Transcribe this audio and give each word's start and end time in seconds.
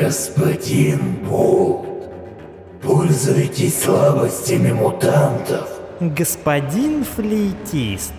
Господин 0.00 1.14
Болт, 1.26 1.86
пользуйтесь 2.82 3.82
слабостями 3.82 4.72
мутантов. 4.72 5.68
Господин 6.00 7.02
флейтист, 7.04 8.12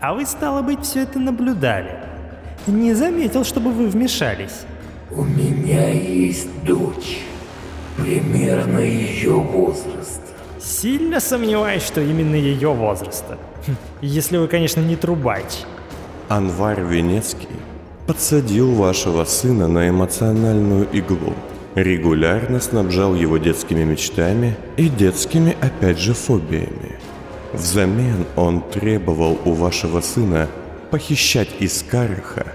а 0.00 0.14
вы, 0.14 0.24
стало 0.24 0.62
быть, 0.62 0.82
все 0.84 1.02
это 1.02 1.18
наблюдали. 1.18 1.98
Не 2.68 2.94
заметил, 2.94 3.44
чтобы 3.44 3.72
вы 3.72 3.88
вмешались. 3.88 4.62
У 5.10 5.24
меня 5.24 5.88
есть 5.90 6.48
дочь, 6.64 7.18
примерно 7.96 8.78
ее 8.78 9.32
возраста. 9.34 10.20
Сильно 10.60 11.18
сомневаюсь, 11.18 11.82
что 11.82 12.00
именно 12.00 12.36
ее 12.36 12.72
возраста. 12.72 13.36
Хм, 13.66 13.74
Если 14.00 14.36
вы, 14.36 14.46
конечно, 14.46 14.80
не 14.80 14.94
трубач. 14.94 15.64
Анвар 16.28 16.80
Венецкий 16.82 17.45
подсадил 18.06 18.72
вашего 18.72 19.24
сына 19.24 19.68
на 19.68 19.88
эмоциональную 19.88 20.88
иглу, 20.92 21.34
регулярно 21.74 22.60
снабжал 22.60 23.14
его 23.14 23.38
детскими 23.38 23.84
мечтами 23.84 24.56
и 24.76 24.88
детскими, 24.88 25.56
опять 25.60 25.98
же, 25.98 26.14
фобиями. 26.14 26.98
Взамен 27.52 28.26
он 28.36 28.62
требовал 28.62 29.38
у 29.44 29.52
вашего 29.52 30.00
сына 30.00 30.48
похищать 30.90 31.50
из 31.60 31.82
Караха 31.82 32.46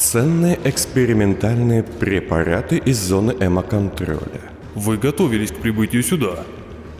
ценные 0.00 0.58
экспериментальные 0.64 1.82
препараты 1.82 2.78
из 2.78 2.98
зоны 2.98 3.36
эмоконтроля. 3.38 4.40
Вы 4.74 4.96
готовились 4.96 5.52
к 5.52 5.56
прибытию 5.56 6.02
сюда. 6.02 6.44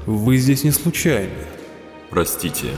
Вы 0.05 0.37
здесь 0.37 0.65
не 0.65 0.71
случайно. 0.71 1.31
Простите, 2.11 2.69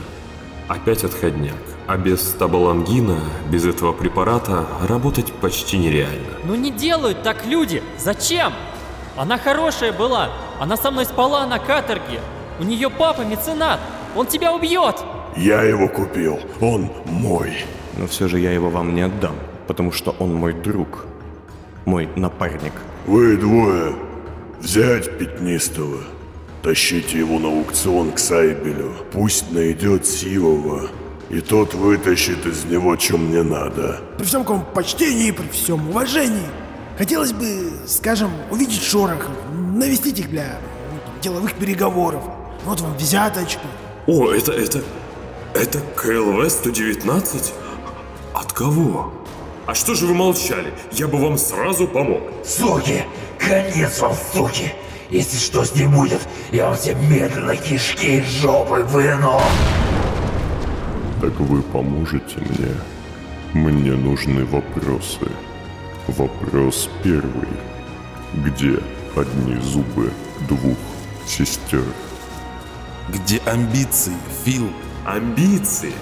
опять 0.69 1.03
отходняк. 1.03 1.72
А 1.85 1.97
без 1.97 2.21
табалангина, 2.39 3.19
без 3.49 3.65
этого 3.65 3.91
препарата, 3.91 4.65
работать 4.87 5.33
почти 5.33 5.77
нереально. 5.77 6.37
Ну 6.45 6.55
не 6.55 6.71
делают 6.71 7.23
так 7.23 7.45
люди! 7.45 7.83
Зачем? 7.97 8.53
Она 9.17 9.37
хорошая 9.37 9.91
была! 9.91 10.29
Она 10.59 10.77
со 10.77 10.91
мной 10.91 11.05
спала 11.05 11.45
на 11.45 11.59
каторге! 11.59 12.21
У 12.59 12.63
нее 12.63 12.89
папа 12.89 13.21
меценат! 13.21 13.79
Он 14.15 14.25
тебя 14.27 14.53
убьет! 14.53 15.03
Я 15.35 15.63
его 15.63 15.87
купил. 15.87 16.39
Он 16.61 16.89
мой. 17.05 17.65
Но 17.97 18.07
все 18.07 18.27
же 18.27 18.39
я 18.39 18.51
его 18.51 18.69
вам 18.69 18.95
не 18.95 19.01
отдам, 19.01 19.35
потому 19.67 19.91
что 19.91 20.15
он 20.19 20.33
мой 20.33 20.53
друг, 20.53 21.05
мой 21.85 22.07
напарник. 22.15 22.73
Вы 23.05 23.37
двое. 23.37 23.93
Взять 24.59 25.17
пятнистого. 25.17 25.99
Тащите 26.61 27.19
его 27.19 27.39
на 27.39 27.49
аукцион 27.49 28.13
к 28.13 28.19
Сайбелю. 28.19 28.93
Пусть 29.11 29.51
найдет 29.51 30.05
сивого. 30.05 30.89
И 31.29 31.39
тот 31.41 31.73
вытащит 31.73 32.45
из 32.45 32.65
него, 32.65 32.97
что 32.97 33.17
мне 33.17 33.43
надо. 33.43 34.01
При 34.17 34.25
всем 34.25 34.41
каком 34.43 34.65
почтении, 34.65 35.31
при 35.31 35.47
всем 35.47 35.89
уважении. 35.89 36.47
Хотелось 36.97 37.33
бы, 37.33 37.71
скажем, 37.87 38.31
увидеть 38.51 38.83
шорох, 38.83 39.27
навестить 39.73 40.19
их 40.19 40.29
для 40.29 40.59
ну, 40.91 40.99
там, 41.05 41.21
деловых 41.21 41.53
переговоров. 41.55 42.23
Вот 42.65 42.81
вам 42.81 42.95
взяточка. 42.97 43.61
О, 44.05 44.31
это, 44.31 44.51
это, 44.51 44.83
это 45.55 45.79
КЛВ-119? 45.95 47.51
От 48.33 48.53
кого? 48.53 49.13
А 49.65 49.73
что 49.73 49.95
же 49.95 50.05
вы 50.05 50.13
молчали? 50.13 50.73
Я 50.91 51.07
бы 51.07 51.17
вам 51.17 51.37
сразу 51.37 51.87
помог. 51.87 52.21
Суки! 52.45 53.05
Конец 53.39 53.99
вам, 53.99 54.13
суки! 54.33 54.73
Если 55.09 55.37
что 55.37 55.63
с 55.63 55.75
ним 55.75 55.91
будет, 55.91 56.21
я 56.51 56.67
вам 56.67 56.75
все 56.75 56.95
медленно 56.95 57.55
кишки 57.55 58.19
из 58.19 58.25
жопы 58.25 58.83
выну! 58.83 59.41
Так 61.23 61.39
вы 61.39 61.61
поможете 61.61 62.37
мне? 62.39 62.73
Мне 63.53 63.93
нужны 63.93 64.43
вопросы. 64.43 65.25
Вопрос 66.09 66.89
первый. 67.01 67.47
Где 68.33 68.77
одни 69.15 69.55
зубы 69.61 70.11
двух 70.49 70.77
сестер? 71.25 71.85
Где 73.07 73.37
амбиции, 73.45 74.11
Фил? 74.43 74.69
Амбиции. 75.05 75.93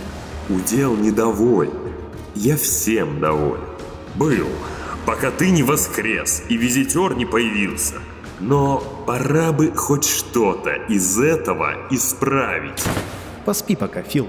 Удел 0.49 0.95
недоволен. 0.95 1.93
Я 2.33 2.57
всем 2.57 3.19
доволен. 3.19 3.61
Был, 4.15 4.47
пока 5.05 5.29
ты 5.29 5.51
не 5.51 5.61
воскрес 5.61 6.41
и 6.49 6.57
визитер 6.57 7.13
не 7.13 7.27
появился. 7.27 7.99
Но 8.39 8.79
пора 9.05 9.51
бы 9.51 9.71
хоть 9.75 10.05
что-то 10.05 10.71
из 10.89 11.19
этого 11.19 11.75
исправить. 11.91 12.83
Поспи 13.45 13.75
пока, 13.75 14.01
Фил. 14.01 14.27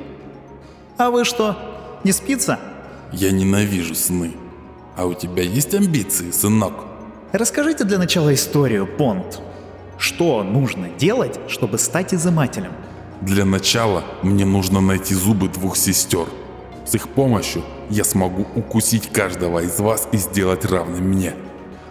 А 0.98 1.10
вы 1.10 1.24
что, 1.24 1.56
не 2.04 2.12
спится? 2.12 2.58
Я 3.12 3.30
ненавижу 3.30 3.94
сны. 3.94 4.32
А 4.96 5.06
у 5.06 5.14
тебя 5.14 5.42
есть 5.42 5.74
амбиции, 5.74 6.30
сынок? 6.30 6.74
Расскажите 7.32 7.84
для 7.84 7.98
начала 7.98 8.32
историю, 8.34 8.86
Понт. 8.86 9.40
Что 9.98 10.42
нужно 10.42 10.88
делать, 10.88 11.38
чтобы 11.48 11.78
стать 11.78 12.12
изымателем? 12.12 12.72
Для 13.20 13.44
начала 13.44 14.02
мне 14.22 14.44
нужно 14.44 14.80
найти 14.80 15.14
зубы 15.14 15.48
двух 15.48 15.76
сестер. 15.76 16.26
С 16.84 16.94
их 16.94 17.08
помощью 17.08 17.62
я 17.88 18.04
смогу 18.04 18.46
укусить 18.54 19.08
каждого 19.12 19.60
из 19.60 19.78
вас 19.78 20.08
и 20.12 20.16
сделать 20.16 20.64
равным 20.64 21.04
мне. 21.04 21.34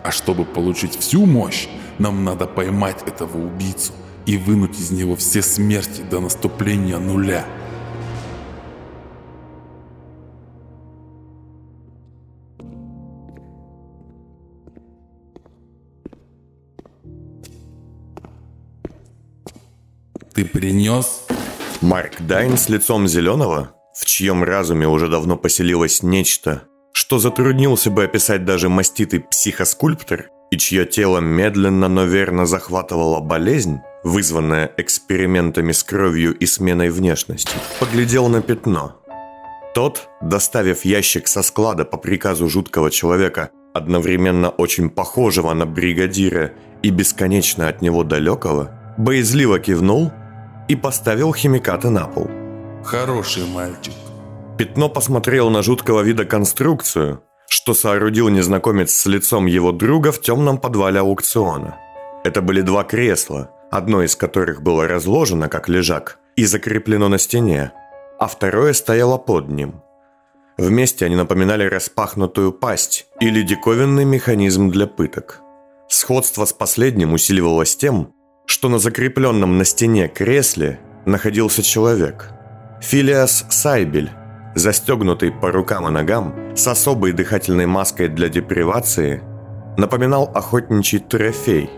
А 0.03 0.11
чтобы 0.11 0.45
получить 0.45 0.97
всю 0.99 1.25
мощь, 1.25 1.67
нам 1.99 2.23
надо 2.23 2.47
поймать 2.47 2.97
этого 3.05 3.37
убийцу 3.37 3.93
и 4.25 4.37
вынуть 4.37 4.79
из 4.79 4.91
него 4.91 5.15
все 5.15 5.41
смерти 5.41 6.01
до 6.01 6.19
наступления 6.19 6.97
нуля. 6.97 7.45
Ты 20.61 20.67
принес? 20.67 21.23
Марк 21.81 22.21
Дайн 22.21 22.55
с 22.55 22.69
лицом 22.69 23.07
зеленого, 23.07 23.71
в 23.99 24.05
чьем 24.05 24.43
разуме 24.43 24.87
уже 24.87 25.07
давно 25.07 25.35
поселилось 25.35 26.03
нечто, 26.03 26.61
что 26.93 27.17
затруднился 27.17 27.89
бы 27.89 28.03
описать 28.03 28.45
даже 28.45 28.69
маститый 28.69 29.21
психоскульптор, 29.21 30.27
и 30.51 30.57
чье 30.59 30.85
тело 30.85 31.17
медленно, 31.17 31.87
но 31.87 32.03
верно 32.03 32.45
захватывала 32.45 33.21
болезнь, 33.21 33.79
вызванная 34.03 34.71
экспериментами 34.77 35.71
с 35.71 35.83
кровью 35.83 36.37
и 36.37 36.45
сменой 36.45 36.91
внешности, 36.91 37.55
поглядел 37.79 38.27
на 38.27 38.43
пятно. 38.43 39.01
Тот, 39.73 40.09
доставив 40.21 40.85
ящик 40.85 41.27
со 41.27 41.41
склада 41.41 41.85
по 41.85 41.97
приказу 41.97 42.47
жуткого 42.47 42.91
человека, 42.91 43.49
одновременно 43.73 44.49
очень 44.49 44.91
похожего 44.91 45.53
на 45.55 45.65
бригадира 45.65 46.51
и 46.83 46.91
бесконечно 46.91 47.67
от 47.67 47.81
него 47.81 48.03
далекого, 48.03 48.69
боязливо 48.99 49.57
кивнул 49.57 50.11
и 50.71 50.75
поставил 50.75 51.33
химикаты 51.33 51.89
на 51.89 52.07
пол. 52.07 52.29
Хороший 52.83 53.45
мальчик. 53.45 53.93
Пятно 54.57 54.87
посмотрел 54.87 55.49
на 55.49 55.61
жуткого 55.63 56.01
вида 56.01 56.23
конструкцию, 56.23 57.23
что 57.49 57.73
соорудил 57.73 58.29
незнакомец 58.29 58.93
с 58.93 59.05
лицом 59.05 59.47
его 59.47 59.73
друга 59.73 60.13
в 60.13 60.21
темном 60.21 60.57
подвале 60.57 61.01
аукциона. 61.01 61.75
Это 62.23 62.41
были 62.41 62.61
два 62.61 62.85
кресла, 62.85 63.49
одно 63.69 64.01
из 64.01 64.15
которых 64.15 64.61
было 64.61 64.87
разложено 64.87 65.49
как 65.49 65.67
лежак 65.67 66.19
и 66.37 66.45
закреплено 66.45 67.09
на 67.09 67.17
стене, 67.17 67.73
а 68.17 68.27
второе 68.27 68.71
стояло 68.71 69.17
под 69.17 69.49
ним. 69.49 69.81
Вместе 70.57 71.05
они 71.05 71.17
напоминали 71.17 71.65
распахнутую 71.65 72.53
пасть 72.53 73.07
или 73.19 73.41
диковинный 73.41 74.05
механизм 74.05 74.69
для 74.69 74.87
пыток. 74.87 75.41
Сходство 75.89 76.45
с 76.45 76.53
последним 76.53 77.11
усиливалось 77.11 77.75
тем, 77.75 78.13
что 78.51 78.67
на 78.67 78.79
закрепленном 78.79 79.57
на 79.57 79.63
стене 79.63 80.09
кресле 80.09 80.77
находился 81.05 81.63
человек. 81.63 82.31
Филиас 82.81 83.45
Сайбель, 83.49 84.11
застегнутый 84.55 85.31
по 85.31 85.53
рукам 85.53 85.87
и 85.87 85.91
ногам, 85.91 86.35
с 86.53 86.67
особой 86.67 87.13
дыхательной 87.13 87.65
маской 87.65 88.09
для 88.09 88.27
депривации, 88.27 89.23
напоминал 89.77 90.29
охотничий 90.35 90.99
трофей, 90.99 91.69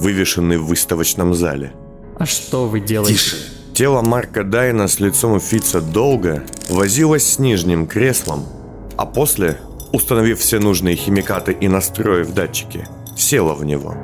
вывешенный 0.00 0.56
в 0.56 0.66
выставочном 0.66 1.32
зале. 1.32 1.72
А 2.18 2.26
что 2.26 2.66
вы 2.66 2.80
делаете? 2.80 3.14
Тише. 3.14 3.36
Тело 3.72 4.02
Марка 4.02 4.42
Дайна 4.42 4.88
с 4.88 4.98
лицом 4.98 5.38
Фица 5.38 5.80
долго 5.80 6.42
возилось 6.68 7.34
с 7.34 7.38
нижним 7.38 7.86
креслом, 7.86 8.46
а 8.96 9.06
после, 9.06 9.58
установив 9.92 10.40
все 10.40 10.58
нужные 10.58 10.96
химикаты 10.96 11.52
и 11.52 11.68
настроив 11.68 12.34
датчики, 12.34 12.88
села 13.16 13.54
в 13.54 13.64
него. 13.64 13.94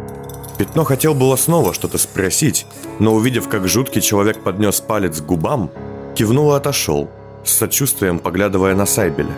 Пятно 0.62 0.84
хотел 0.84 1.12
было 1.12 1.34
снова 1.34 1.74
что-то 1.74 1.98
спросить, 1.98 2.68
но 3.00 3.14
увидев, 3.14 3.48
как 3.48 3.66
жуткий 3.66 4.00
человек 4.00 4.44
поднес 4.44 4.80
палец 4.80 5.20
к 5.20 5.24
губам, 5.24 5.72
кивнул 6.14 6.52
и 6.52 6.56
отошел, 6.56 7.10
с 7.44 7.50
сочувствием 7.50 8.20
поглядывая 8.20 8.76
на 8.76 8.86
Сайбеля. 8.86 9.34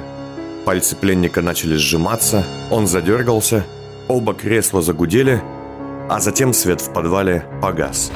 Пальцы 0.67 0.95
пленника 0.95 1.41
начали 1.41 1.77
сжиматься, 1.77 2.45
он 2.71 2.87
задергался, 2.87 3.65
оба 4.07 4.35
кресла 4.35 4.83
загудели, 4.83 5.43
а 6.11 6.21
затем 6.21 6.53
свет 6.53 6.83
в 6.83 6.93
подвале 6.93 7.47
погас. 7.63 8.13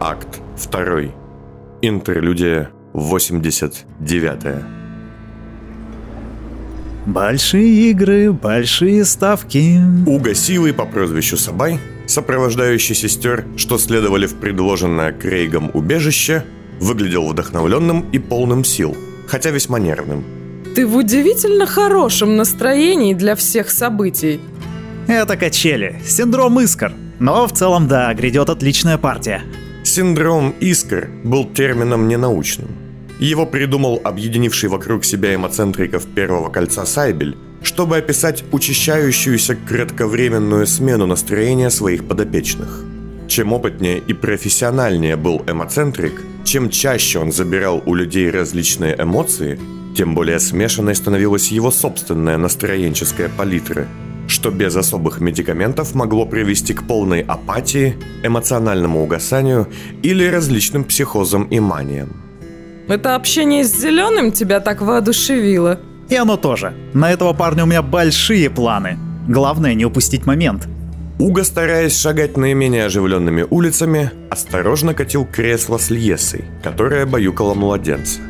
Акт 0.00 0.40
2. 0.72 1.12
Интерлюдия 1.82 2.70
89. 2.94 4.83
Большие 7.06 7.90
игры, 7.90 8.32
большие 8.32 9.04
ставки. 9.04 9.78
Уга 10.06 10.34
Силы 10.34 10.72
по 10.72 10.86
прозвищу 10.86 11.36
Сабай, 11.36 11.78
сопровождающий 12.06 12.94
сестер, 12.94 13.44
что 13.56 13.76
следовали 13.76 14.26
в 14.26 14.34
предложенное 14.36 15.12
Крейгом 15.12 15.70
убежище, 15.74 16.44
выглядел 16.80 17.28
вдохновленным 17.28 18.08
и 18.10 18.18
полным 18.18 18.64
сил, 18.64 18.96
хотя 19.26 19.50
весьма 19.50 19.78
нервным. 19.78 20.24
Ты 20.74 20.86
в 20.86 20.96
удивительно 20.96 21.66
хорошем 21.66 22.36
настроении 22.36 23.12
для 23.12 23.36
всех 23.36 23.70
событий. 23.70 24.40
Это 25.06 25.36
качели, 25.36 26.00
синдром 26.06 26.58
искр. 26.60 26.92
Но 27.20 27.46
в 27.46 27.52
целом, 27.52 27.86
да, 27.86 28.12
грядет 28.14 28.48
отличная 28.48 28.96
партия. 28.96 29.42
Синдром 29.84 30.54
искр 30.58 31.10
был 31.22 31.44
термином 31.44 32.08
ненаучным. 32.08 32.83
Его 33.18 33.46
придумал 33.46 34.00
объединивший 34.02 34.68
вокруг 34.68 35.04
себя 35.04 35.34
эмоцентриков 35.34 36.06
первого 36.06 36.50
кольца 36.50 36.84
Сайбель, 36.84 37.36
чтобы 37.62 37.96
описать 37.96 38.44
учащающуюся 38.52 39.56
кратковременную 39.56 40.66
смену 40.66 41.06
настроения 41.06 41.70
своих 41.70 42.06
подопечных. 42.06 42.84
Чем 43.28 43.52
опытнее 43.52 43.98
и 43.98 44.12
профессиональнее 44.12 45.16
был 45.16 45.42
эмоцентрик, 45.46 46.20
чем 46.44 46.68
чаще 46.68 47.18
он 47.18 47.32
забирал 47.32 47.82
у 47.86 47.94
людей 47.94 48.30
различные 48.30 48.94
эмоции, 49.00 49.58
тем 49.96 50.14
более 50.14 50.40
смешанной 50.40 50.94
становилась 50.94 51.48
его 51.48 51.70
собственная 51.70 52.36
настроенческая 52.36 53.30
палитра, 53.30 53.86
что 54.26 54.50
без 54.50 54.76
особых 54.76 55.20
медикаментов 55.20 55.94
могло 55.94 56.26
привести 56.26 56.74
к 56.74 56.86
полной 56.86 57.22
апатии, 57.22 57.96
эмоциональному 58.22 59.02
угасанию 59.02 59.68
или 60.02 60.26
различным 60.26 60.84
психозам 60.84 61.44
и 61.44 61.60
маниям. 61.60 62.24
Это 62.88 63.14
общение 63.14 63.64
с 63.64 63.74
зеленым 63.74 64.30
тебя 64.30 64.60
так 64.60 64.82
воодушевило? 64.82 65.80
И 66.10 66.16
оно 66.16 66.36
тоже. 66.36 66.74
На 66.92 67.10
этого 67.10 67.32
парня 67.32 67.64
у 67.64 67.66
меня 67.66 67.82
большие 67.82 68.50
планы. 68.50 68.98
Главное 69.26 69.74
не 69.74 69.86
упустить 69.86 70.26
момент. 70.26 70.68
Уго, 71.18 71.44
стараясь 71.44 71.98
шагать 71.98 72.36
наименее 72.36 72.86
оживленными 72.86 73.46
улицами, 73.48 74.10
осторожно 74.30 74.94
катил 74.94 75.24
кресло 75.24 75.78
с 75.78 75.88
Льесой, 75.88 76.44
которая 76.62 77.06
баюкала 77.06 77.54
младенца. 77.54 78.20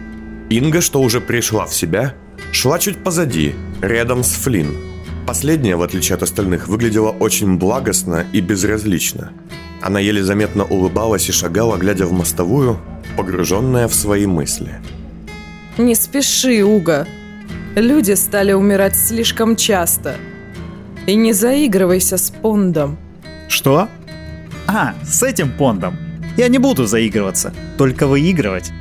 Инга, 0.51 0.81
что 0.81 1.01
уже 1.01 1.21
пришла 1.21 1.67
в 1.67 1.75
себя, 1.75 2.15
шла 2.53 2.79
чуть 2.79 3.03
позади, 3.03 3.55
рядом 3.81 4.23
с 4.23 4.35
Флинн. 4.35 4.77
Последняя, 5.27 5.77
в 5.77 5.83
отличие 5.83 6.15
от 6.15 6.23
остальных, 6.23 6.69
выглядела 6.69 7.09
очень 7.09 7.57
благостно 7.57 8.27
и 8.33 8.41
безразлично. 8.41 9.33
Она 9.81 9.99
еле 9.99 10.23
заметно 10.23 10.65
улыбалась 10.65 11.29
и 11.29 11.33
шагала, 11.33 11.79
глядя 11.79 12.07
в 12.07 12.13
мостовую, 12.13 12.79
погруженная 13.17 13.89
в 13.89 13.95
свои 13.95 14.27
мысли. 14.27 14.81
Не 15.79 15.95
спеши, 15.95 16.63
Уга. 16.65 17.07
Люди 17.75 18.13
стали 18.13 18.53
умирать 18.53 18.97
слишком 18.97 19.57
часто. 19.57 20.17
И 21.07 21.17
не 21.17 21.33
заигрывайся 21.33 22.17
с 22.17 22.31
Пондом. 22.31 22.97
Что? 23.49 23.89
А, 24.67 24.95
с 25.03 25.23
этим 25.23 25.51
Пондом. 25.57 25.97
Я 26.37 26.49
не 26.49 26.59
буду 26.59 26.87
заигрываться, 26.87 27.53
только 27.77 28.07
выигрывать. 28.07 28.73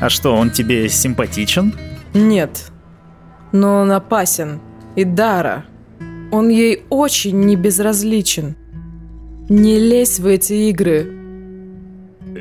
А 0.00 0.08
что, 0.08 0.34
он 0.34 0.50
тебе 0.50 0.88
симпатичен? 0.88 1.74
Нет. 2.14 2.70
Но 3.52 3.80
он 3.80 3.92
опасен. 3.92 4.60
И 4.96 5.04
Дара. 5.04 5.64
Он 6.32 6.48
ей 6.48 6.84
очень 6.90 7.40
небезразличен. 7.40 8.56
Не 9.48 9.78
лезь 9.78 10.18
в 10.18 10.26
эти 10.26 10.70
игры. 10.70 11.19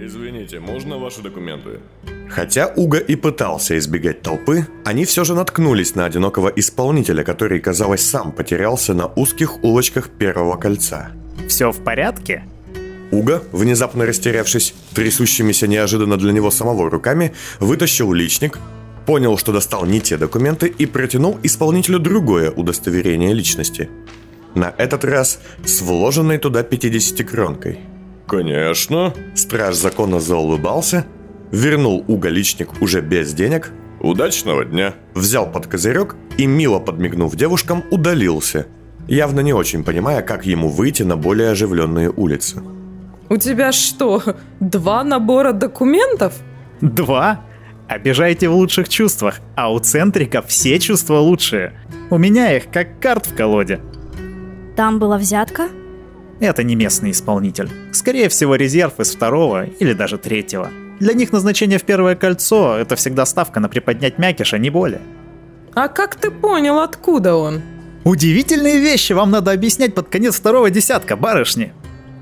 Извините, 0.10 0.60
можно 0.60 0.98
ваши 0.98 1.22
документы? 1.22 1.82
Хотя 2.30 2.74
Уга 2.76 2.98
и 2.98 3.16
пытался 3.16 3.78
избегать 3.78 4.24
толпы, 4.24 4.66
они 4.84 5.06
все 5.06 5.24
же 5.24 5.36
наткнулись 5.36 5.94
на 5.94 6.06
одинокого 6.06 6.52
исполнителя, 6.56 7.24
который, 7.24 7.60
казалось, 7.60 8.02
сам 8.02 8.32
потерялся 8.32 8.96
на 8.96 9.06
узких 9.06 9.64
улочках 9.64 10.10
Первого 10.10 10.58
кольца. 10.58 11.12
Все 11.48 11.72
в 11.72 11.84
порядке? 11.84 12.44
Уга, 13.12 13.44
внезапно 13.52 14.08
растерявшись, 14.08 14.74
трясущимися 14.96 15.68
неожиданно 15.68 16.18
для 16.18 16.32
него 16.32 16.50
самого 16.50 16.90
руками, 16.90 17.32
вытащил 17.60 18.12
личник, 18.12 18.58
понял, 19.06 19.38
что 19.38 19.52
достал 19.52 19.86
не 19.86 20.02
те 20.02 20.18
документы 20.18 20.74
и 20.80 20.88
протянул 20.88 21.38
исполнителю 21.44 22.00
другое 22.00 22.50
удостоверение 22.50 23.32
личности. 23.34 23.90
На 24.56 24.74
этот 24.80 25.06
раз 25.06 25.40
с 25.64 25.82
вложенной 25.82 26.40
туда 26.40 26.64
50-кронкой. 26.64 27.78
«Конечно!» 28.30 29.14
Страж 29.36 29.76
закона 29.76 30.20
заулыбался, 30.20 31.06
вернул 31.52 32.06
Уга 32.08 32.30
личник 32.30 32.82
уже 32.82 33.02
без 33.02 33.34
денег, 33.34 33.72
«Удачного 34.02 34.64
дня!» 34.64 34.94
Взял 35.14 35.52
под 35.52 35.68
козырек 35.68 36.16
и, 36.38 36.46
мило 36.46 36.80
подмигнув 36.80 37.36
девушкам, 37.36 37.84
удалился, 37.92 38.68
явно 39.08 39.42
не 39.42 39.52
очень 39.52 39.84
понимая, 39.84 40.22
как 40.22 40.46
ему 40.46 40.70
выйти 40.70 41.04
на 41.04 41.18
более 41.18 41.50
оживленные 41.50 42.10
улицы. 42.10 42.62
У 43.30 43.38
тебя 43.38 43.72
что, 43.72 44.24
два 44.60 45.04
набора 45.04 45.52
документов? 45.52 46.34
Два? 46.82 47.42
Обижаете 47.88 48.50
в 48.50 48.54
лучших 48.54 48.90
чувствах, 48.90 49.40
а 49.56 49.72
у 49.72 49.80
центриков 49.80 50.48
все 50.48 50.80
чувства 50.80 51.18
лучшие. 51.18 51.74
У 52.10 52.18
меня 52.18 52.56
их 52.56 52.72
как 52.72 53.00
карт 53.00 53.28
в 53.28 53.36
колоде. 53.36 53.82
Там 54.76 54.98
была 54.98 55.18
взятка? 55.18 55.70
Это 56.40 56.64
не 56.64 56.76
местный 56.76 57.12
исполнитель. 57.12 57.70
Скорее 57.92 58.30
всего, 58.30 58.56
резерв 58.56 59.00
из 59.00 59.14
второго 59.14 59.66
или 59.66 59.94
даже 59.94 60.18
третьего. 60.18 60.70
Для 61.00 61.14
них 61.14 61.32
назначение 61.32 61.80
в 61.80 61.84
первое 61.84 62.16
кольцо– 62.16 62.78
это 62.80 62.96
всегда 62.96 63.26
ставка 63.26 63.60
на 63.60 63.70
приподнять 63.70 64.18
мякиш, 64.18 64.54
а 64.54 64.58
не 64.58 64.70
более. 64.70 65.02
А 65.74 65.88
как 65.88 66.16
ты 66.16 66.32
понял, 66.32 66.80
откуда 66.80 67.36
он? 67.36 67.62
Удивительные 68.04 68.80
вещи 68.80 69.14
вам 69.14 69.32
надо 69.32 69.52
объяснять 69.52 69.94
под 69.94 70.10
конец 70.10 70.36
второго 70.36 70.70
десятка, 70.70 71.16
барышни. 71.16 71.74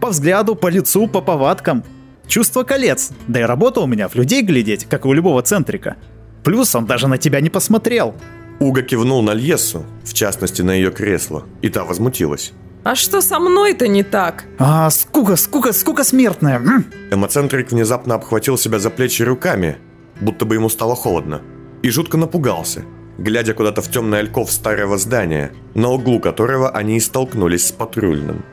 По 0.01 0.09
взгляду, 0.09 0.55
по 0.55 0.67
лицу, 0.67 1.07
по 1.07 1.21
повадкам. 1.21 1.83
Чувство 2.27 2.63
колец. 2.63 3.11
Да 3.27 3.39
и 3.39 3.43
работа 3.43 3.81
у 3.81 3.87
меня 3.87 4.07
в 4.07 4.15
людей 4.15 4.41
глядеть, 4.41 4.85
как 4.85 5.05
и 5.05 5.07
у 5.07 5.13
любого 5.13 5.41
центрика. 5.41 5.95
Плюс 6.43 6.75
он 6.75 6.85
даже 6.85 7.07
на 7.07 7.17
тебя 7.17 7.41
не 7.41 7.49
посмотрел. 7.49 8.15
Уга 8.59 8.81
кивнул 8.81 9.21
на 9.21 9.33
Льесу, 9.33 9.85
в 10.03 10.13
частности 10.13 10.61
на 10.61 10.71
ее 10.71 10.91
кресло, 10.91 11.45
и 11.61 11.69
та 11.69 11.83
возмутилась. 11.83 12.53
А 12.87 12.95
что 12.95 13.19
со 13.19 13.37
мной-то 13.37 13.89
не 13.89 14.01
так? 14.01 14.45
А, 14.59 14.89
скука, 14.89 15.35
скука, 15.35 15.73
скука 15.73 16.05
смертная. 16.05 16.55
М? 16.55 16.85
Эмоцентрик 17.11 17.69
внезапно 17.69 18.15
обхватил 18.15 18.57
себя 18.57 18.79
за 18.79 18.89
плечи 18.89 19.23
руками, 19.23 19.77
будто 20.21 20.45
бы 20.45 20.55
ему 20.55 20.69
стало 20.69 20.95
холодно, 20.95 21.41
и 21.83 21.89
жутко 21.89 22.15
напугался, 22.15 22.85
глядя 23.17 23.53
куда-то 23.53 23.81
в 23.81 23.91
темный 23.91 24.19
альков 24.19 24.49
старого 24.49 24.97
здания, 24.97 25.51
на 25.75 25.89
углу 25.89 26.21
которого 26.21 26.69
они 26.69 26.95
и 26.95 27.01
столкнулись 27.01 27.67
с 27.67 27.71
патрульным. 27.73 28.45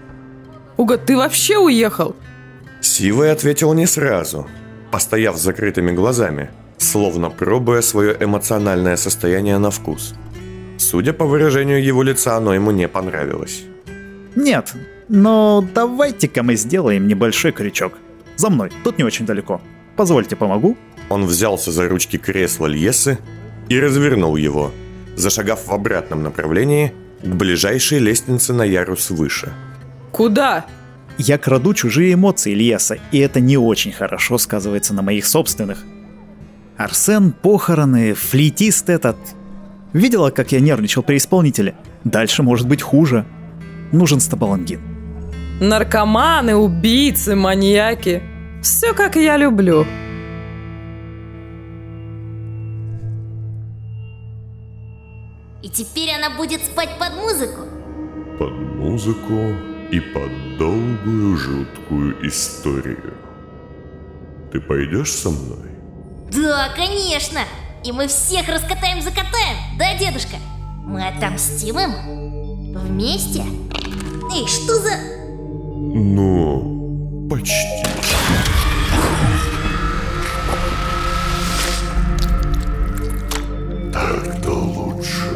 Уга, 0.77 0.97
ты 0.97 1.17
вообще 1.17 1.57
уехал? 1.57 2.17
Сивый 2.81 3.31
ответил 3.31 3.73
не 3.73 3.87
сразу, 3.87 4.49
постояв 4.91 5.37
с 5.37 5.43
закрытыми 5.43 5.93
глазами, 5.93 6.51
словно 6.79 7.31
пробуя 7.31 7.83
свое 7.83 8.17
эмоциональное 8.19 8.97
состояние 8.97 9.59
на 9.59 9.71
вкус. 9.71 10.15
Судя 10.77 11.13
по 11.13 11.25
выражению 11.25 11.81
его 11.85 12.03
лица, 12.03 12.37
оно 12.37 12.53
ему 12.53 12.73
не 12.73 12.89
понравилось. 12.89 13.67
Нет, 14.37 14.73
но 15.09 15.67
давайте-ка 15.75 16.43
мы 16.43 16.57
сделаем 16.57 17.07
небольшой 17.07 17.53
крючок. 17.53 17.95
За 18.37 18.51
мной, 18.51 18.71
тут 18.83 18.99
не 18.99 19.05
очень 19.05 19.27
далеко. 19.27 19.61
Позвольте, 19.97 20.37
помогу. 20.37 20.77
Он 21.09 21.25
взялся 21.27 21.71
за 21.71 21.89
ручки 21.89 22.19
кресла 22.19 22.67
Льесы 22.67 23.19
и 23.69 23.79
развернул 23.79 24.37
его, 24.37 24.73
зашагав 25.17 25.67
в 25.67 25.73
обратном 25.73 26.23
направлении 26.23 26.93
к 27.23 27.29
ближайшей 27.29 27.99
лестнице 27.99 28.53
на 28.53 28.63
ярус 28.63 29.11
выше. 29.11 29.53
Куда? 30.11 30.67
Я 31.17 31.39
краду 31.39 31.75
чужие 31.75 32.15
эмоции 32.15 32.53
Ильяса, 32.53 32.99
и 33.13 33.19
это 33.19 33.41
не 33.41 33.57
очень 33.57 33.93
хорошо 33.93 34.37
сказывается 34.37 34.95
на 34.95 35.03
моих 35.03 35.27
собственных. 35.27 35.85
Арсен, 36.77 37.33
похороны, 37.33 38.15
флейтист 38.15 38.91
этот. 38.91 39.17
Видела, 39.93 40.31
как 40.31 40.51
я 40.51 40.59
нервничал 40.59 41.05
при 41.05 41.19
исполнителе? 41.19 41.77
Дальше 42.03 42.43
может 42.43 42.67
быть 42.67 42.83
хуже. 42.83 43.25
Нужен 43.95 44.19
стабалангин. 44.19 44.81
Наркоманы, 45.61 46.57
убийцы, 46.57 47.37
маньяки. 47.37 48.25
Все 48.61 48.93
как 48.93 49.15
я 49.15 49.37
люблю. 49.37 49.87
И 55.63 55.69
теперь 55.69 56.11
она 56.11 56.37
будет 56.37 56.65
спать 56.65 56.99
под 56.99 57.15
музыку. 57.15 57.61
Под 58.37 58.53
музыку 58.53 59.55
и 59.93 60.01
под 60.01 60.59
долгую 60.59 61.37
жуткую 61.37 62.27
историю. 62.27 63.15
Ты 64.51 64.61
пойдешь 64.61 65.13
со 65.13 65.31
мной? 65.31 65.71
Да, 66.33 66.69
конечно! 66.75 67.43
И 67.85 67.93
мы 67.93 68.09
всех 68.09 68.49
раскатаем-закатаем, 68.49 69.79
да, 69.79 69.97
дедушка? 69.97 70.39
Мы 70.85 71.07
отомстим 71.07 71.79
им? 71.79 72.75
Вместе? 72.77 73.45
Эй, 74.37 74.49
что 74.49 74.75
за... 74.79 74.91
Ну, 75.95 77.29
почти. 77.31 77.85
Так-то 83.93 84.51
лучше. 84.51 85.31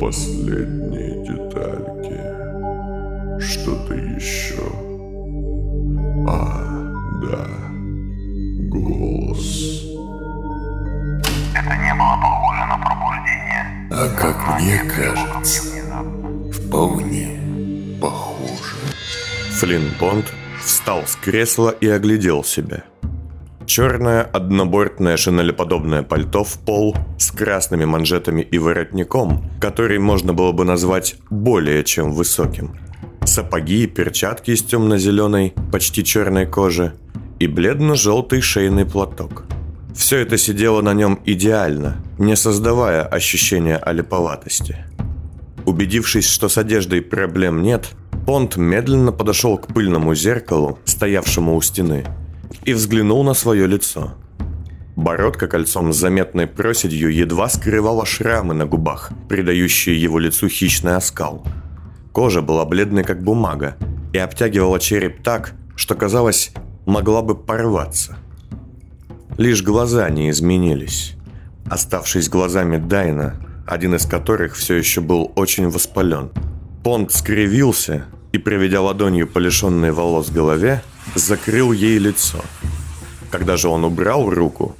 последние 0.00 1.24
детальки. 1.24 2.18
Что-то 3.40 3.94
еще. 3.94 4.81
Флинн 19.62 19.92
Бонд 20.00 20.24
встал 20.60 21.04
с 21.06 21.14
кресла 21.14 21.70
и 21.70 21.86
оглядел 21.86 22.42
себя. 22.42 22.82
Черное 23.64 24.22
однобортное 24.22 25.16
шинелеподобное 25.16 26.02
пальто 26.02 26.42
в 26.42 26.58
пол 26.58 26.96
с 27.16 27.30
красными 27.30 27.84
манжетами 27.84 28.42
и 28.42 28.58
воротником, 28.58 29.48
который 29.60 30.00
можно 30.00 30.32
было 30.32 30.50
бы 30.50 30.64
назвать 30.64 31.14
более 31.30 31.84
чем 31.84 32.12
высоким. 32.12 32.76
Сапоги 33.24 33.84
и 33.84 33.86
перчатки 33.86 34.50
из 34.50 34.64
темно-зеленой, 34.64 35.54
почти 35.70 36.02
черной 36.02 36.46
кожи 36.46 36.94
и 37.38 37.46
бледно-желтый 37.46 38.40
шейный 38.40 38.84
платок. 38.84 39.44
Все 39.94 40.18
это 40.18 40.38
сидело 40.38 40.82
на 40.82 40.92
нем 40.92 41.20
идеально, 41.24 42.04
не 42.18 42.34
создавая 42.34 43.04
ощущения 43.04 43.76
олиповатости. 43.76 44.78
Убедившись, 45.66 46.26
что 46.26 46.48
с 46.48 46.58
одеждой 46.58 47.00
проблем 47.00 47.62
нет, 47.62 47.92
Понт 48.26 48.56
медленно 48.56 49.10
подошел 49.10 49.58
к 49.58 49.66
пыльному 49.66 50.14
зеркалу, 50.14 50.78
стоявшему 50.84 51.56
у 51.56 51.60
стены, 51.60 52.04
и 52.64 52.72
взглянул 52.72 53.24
на 53.24 53.34
свое 53.34 53.66
лицо. 53.66 54.14
Бородка 54.94 55.48
кольцом 55.48 55.92
с 55.92 55.96
заметной 55.96 56.46
проседью 56.46 57.12
едва 57.12 57.48
скрывала 57.48 58.06
шрамы 58.06 58.54
на 58.54 58.64
губах, 58.64 59.10
придающие 59.28 60.00
его 60.00 60.20
лицу 60.20 60.48
хищный 60.48 60.96
оскал. 60.96 61.44
Кожа 62.12 62.42
была 62.42 62.64
бледной 62.64 63.02
как 63.02 63.24
бумага 63.24 63.76
и 64.12 64.18
обтягивала 64.18 64.78
череп 64.78 65.22
так, 65.24 65.54
что 65.74 65.96
казалось, 65.96 66.52
могла 66.86 67.22
бы 67.22 67.34
порваться. 67.34 68.18
Лишь 69.36 69.62
глаза 69.62 70.08
не 70.10 70.30
изменились. 70.30 71.14
Оставшись 71.68 72.28
глазами 72.28 72.76
Дайна, 72.76 73.34
один 73.66 73.94
из 73.94 74.06
которых 74.06 74.54
все 74.54 74.74
еще 74.74 75.00
был 75.00 75.32
очень 75.34 75.70
воспален, 75.70 76.30
Понт 76.82 77.12
скривился 77.12 78.06
и, 78.32 78.38
проведя 78.38 78.80
ладонью 78.80 79.28
по 79.28 79.38
лишенной 79.38 79.92
волос 79.92 80.30
голове, 80.30 80.82
закрыл 81.14 81.70
ей 81.72 81.98
лицо. 81.98 82.40
Когда 83.30 83.56
же 83.56 83.68
он 83.68 83.84
убрал 83.84 84.28
руку, 84.28 84.74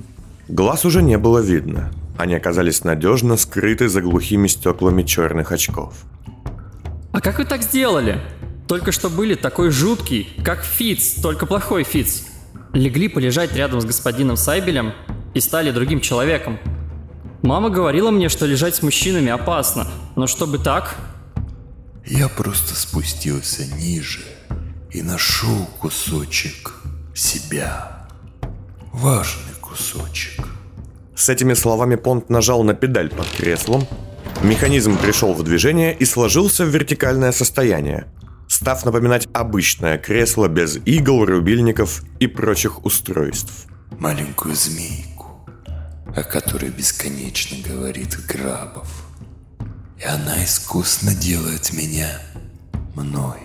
глаз 0.49 0.85
уже 0.85 1.01
не 1.01 1.17
было 1.17 1.39
видно. 1.39 1.93
Они 2.19 2.35
оказались 2.35 2.83
надежно 2.83 3.37
скрыты 3.37 3.89
за 3.89 4.01
глухими 4.01 4.49
стеклами 4.49 5.05
черных 5.05 5.53
очков. 5.53 5.95
А 7.13 7.21
как 7.21 7.39
вы 7.39 7.45
так 7.45 7.63
сделали? 7.63 8.21
Только 8.67 8.91
что 8.91 9.09
были 9.09 9.35
такой 9.35 9.71
жуткий, 9.71 10.29
как 10.45 10.65
Фиц, 10.65 11.21
только 11.23 11.47
плохой 11.47 11.85
Фиц. 11.85 12.25
Легли 12.73 13.09
полежать 13.09 13.55
рядом 13.55 13.81
с 13.81 13.85
господином 13.85 14.37
Сайбелем 14.37 14.93
и 15.35 15.41
стали 15.41 15.71
другим 15.71 16.01
человеком. 16.01 16.59
Мама 17.43 17.71
говорила 17.71 18.11
мне, 18.11 18.29
что 18.29 18.47
лежать 18.47 18.75
с 18.75 18.83
мужчинами 18.83 19.31
опасно, 19.31 19.87
но 20.17 20.27
чтобы 20.27 20.59
так... 20.59 20.97
Я 22.07 22.29
просто 22.29 22.75
спустился 22.75 23.65
ниже 23.77 24.21
и 24.91 25.03
нашел 25.03 25.67
кусочек 25.81 26.75
себя. 27.15 28.09
Важный 28.93 29.55
кусочек. 29.61 30.45
С 31.15 31.29
этими 31.29 31.55
словами 31.55 31.95
Понт 31.95 32.29
нажал 32.29 32.65
на 32.65 32.75
педаль 32.75 33.09
под 33.09 33.29
креслом. 33.29 33.87
Механизм 34.43 34.99
пришел 34.99 35.33
в 35.33 35.43
движение 35.45 35.95
и 35.95 36.05
сложился 36.05 36.65
в 36.65 36.69
вертикальное 36.69 37.31
состояние, 37.31 38.09
став 38.49 38.85
напоминать 38.85 39.29
обычное 39.33 39.97
кресло 39.97 40.49
без 40.49 40.79
игл, 40.85 41.25
рубильников 41.25 42.03
и 42.19 42.27
прочих 42.27 42.85
устройств. 42.85 43.67
Маленькую 43.99 44.57
змейку, 44.57 45.47
о 46.17 46.23
которой 46.25 46.71
бесконечно 46.71 47.57
говорит 47.65 48.19
Грабов. 48.27 49.02
И 50.03 50.05
она 50.05 50.45
искусно 50.45 51.15
делает 51.15 51.73
меня 51.73 52.21
мной. 52.97 53.39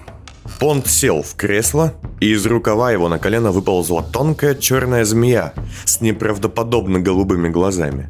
Понт 0.59 0.87
сел 0.87 1.21
в 1.21 1.35
кресло, 1.35 1.93
и 2.19 2.31
из 2.31 2.45
рукава 2.47 2.91
его 2.91 3.09
на 3.09 3.19
колено 3.19 3.51
выползла 3.51 4.01
тонкая 4.01 4.55
черная 4.55 5.05
змея 5.05 5.53
с 5.85 6.01
неправдоподобно 6.01 6.99
голубыми 6.99 7.49
глазами. 7.49 8.09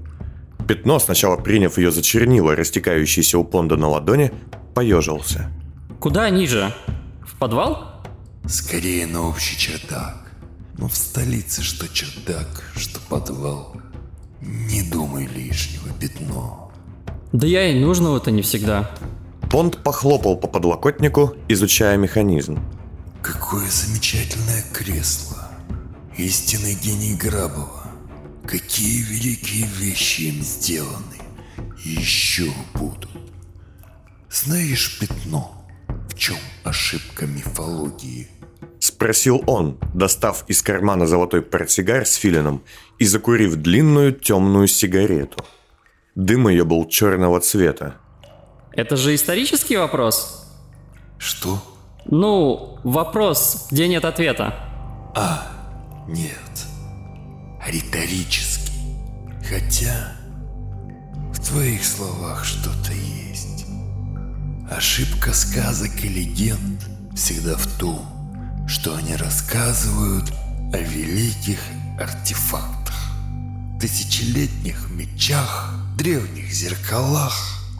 Пятно, 0.65 0.99
сначала 0.99 1.35
приняв 1.35 1.77
ее 1.77 1.91
за 1.91 2.01
чернила, 2.01 2.55
растекающиеся 2.55 3.37
у 3.37 3.43
Понда 3.43 3.75
на 3.75 3.89
ладони, 3.89 4.31
поежился. 4.73 5.51
Куда 5.99 6.29
ниже? 6.29 6.73
В 7.25 7.35
подвал? 7.35 8.01
Скорее 8.47 9.07
на 9.07 9.27
общий 9.27 9.57
чердак. 9.57 10.31
Но 10.77 10.87
в 10.87 10.95
столице 10.95 11.63
что 11.63 11.87
чердак, 11.89 12.63
что 12.77 12.99
подвал. 13.09 13.75
Не 14.41 14.83
думай 14.83 15.25
лишнего, 15.25 15.89
пятно. 15.99 16.66
Да 17.33 17.45
я 17.45 17.67
и 17.67 17.79
нужного-то 17.79 18.31
не 18.31 18.41
всегда. 18.41 18.89
Понт 19.49 19.83
похлопал 19.83 20.37
по 20.37 20.47
подлокотнику, 20.47 21.35
изучая 21.47 21.97
механизм. 21.97 22.59
Какое 23.21 23.67
замечательное 23.69 24.63
кресло. 24.73 25.49
Истинный 26.17 26.75
гений 26.75 27.15
Грабова. 27.15 27.91
Какие 28.45 29.01
великие 29.01 29.67
вещи 29.77 30.21
им 30.21 30.41
сделаны. 30.41 31.17
Еще 31.83 32.51
будут. 32.73 33.09
Знаешь, 34.29 34.97
пятно, 34.99 35.65
в 36.09 36.15
чем 36.15 36.37
ошибка 36.63 37.25
мифологии? 37.25 38.29
Спросил 38.79 39.43
он, 39.47 39.77
достав 39.93 40.45
из 40.47 40.61
кармана 40.61 41.07
золотой 41.07 41.41
портсигар 41.41 42.05
с 42.05 42.15
филином 42.15 42.63
и 42.99 43.05
закурив 43.05 43.55
длинную 43.55 44.13
темную 44.13 44.67
сигарету. 44.67 45.43
Дым 46.17 46.47
ее 46.47 46.65
был 46.65 46.87
черного 46.87 47.39
цвета. 47.41 47.93
Это 48.71 48.97
же 48.97 49.13
исторический 49.13 49.77
вопрос? 49.77 50.51
Что? 51.19 51.61
Ну, 52.05 52.79
вопрос, 52.83 53.67
где 53.69 53.87
нет 53.87 54.03
ответа. 54.03 54.55
А, 55.15 55.47
нет. 56.07 56.33
Риторический. 57.67 58.97
Хотя 59.47 60.15
в 61.31 61.39
твоих 61.47 61.85
словах 61.85 62.43
что-то 62.43 62.93
есть. 62.93 63.67
Ошибка 64.71 65.33
сказок 65.33 66.03
и 66.03 66.07
легенд 66.07 66.81
всегда 67.15 67.55
в 67.55 67.67
том, 67.77 68.01
что 68.67 68.95
они 68.95 69.15
рассказывают 69.17 70.25
о 70.73 70.79
великих 70.79 71.59
артефактах, 71.99 72.95
тысячелетних 73.79 74.89
мечах, 74.89 75.86
древних 75.97 76.53
зеркалах, 76.53 77.33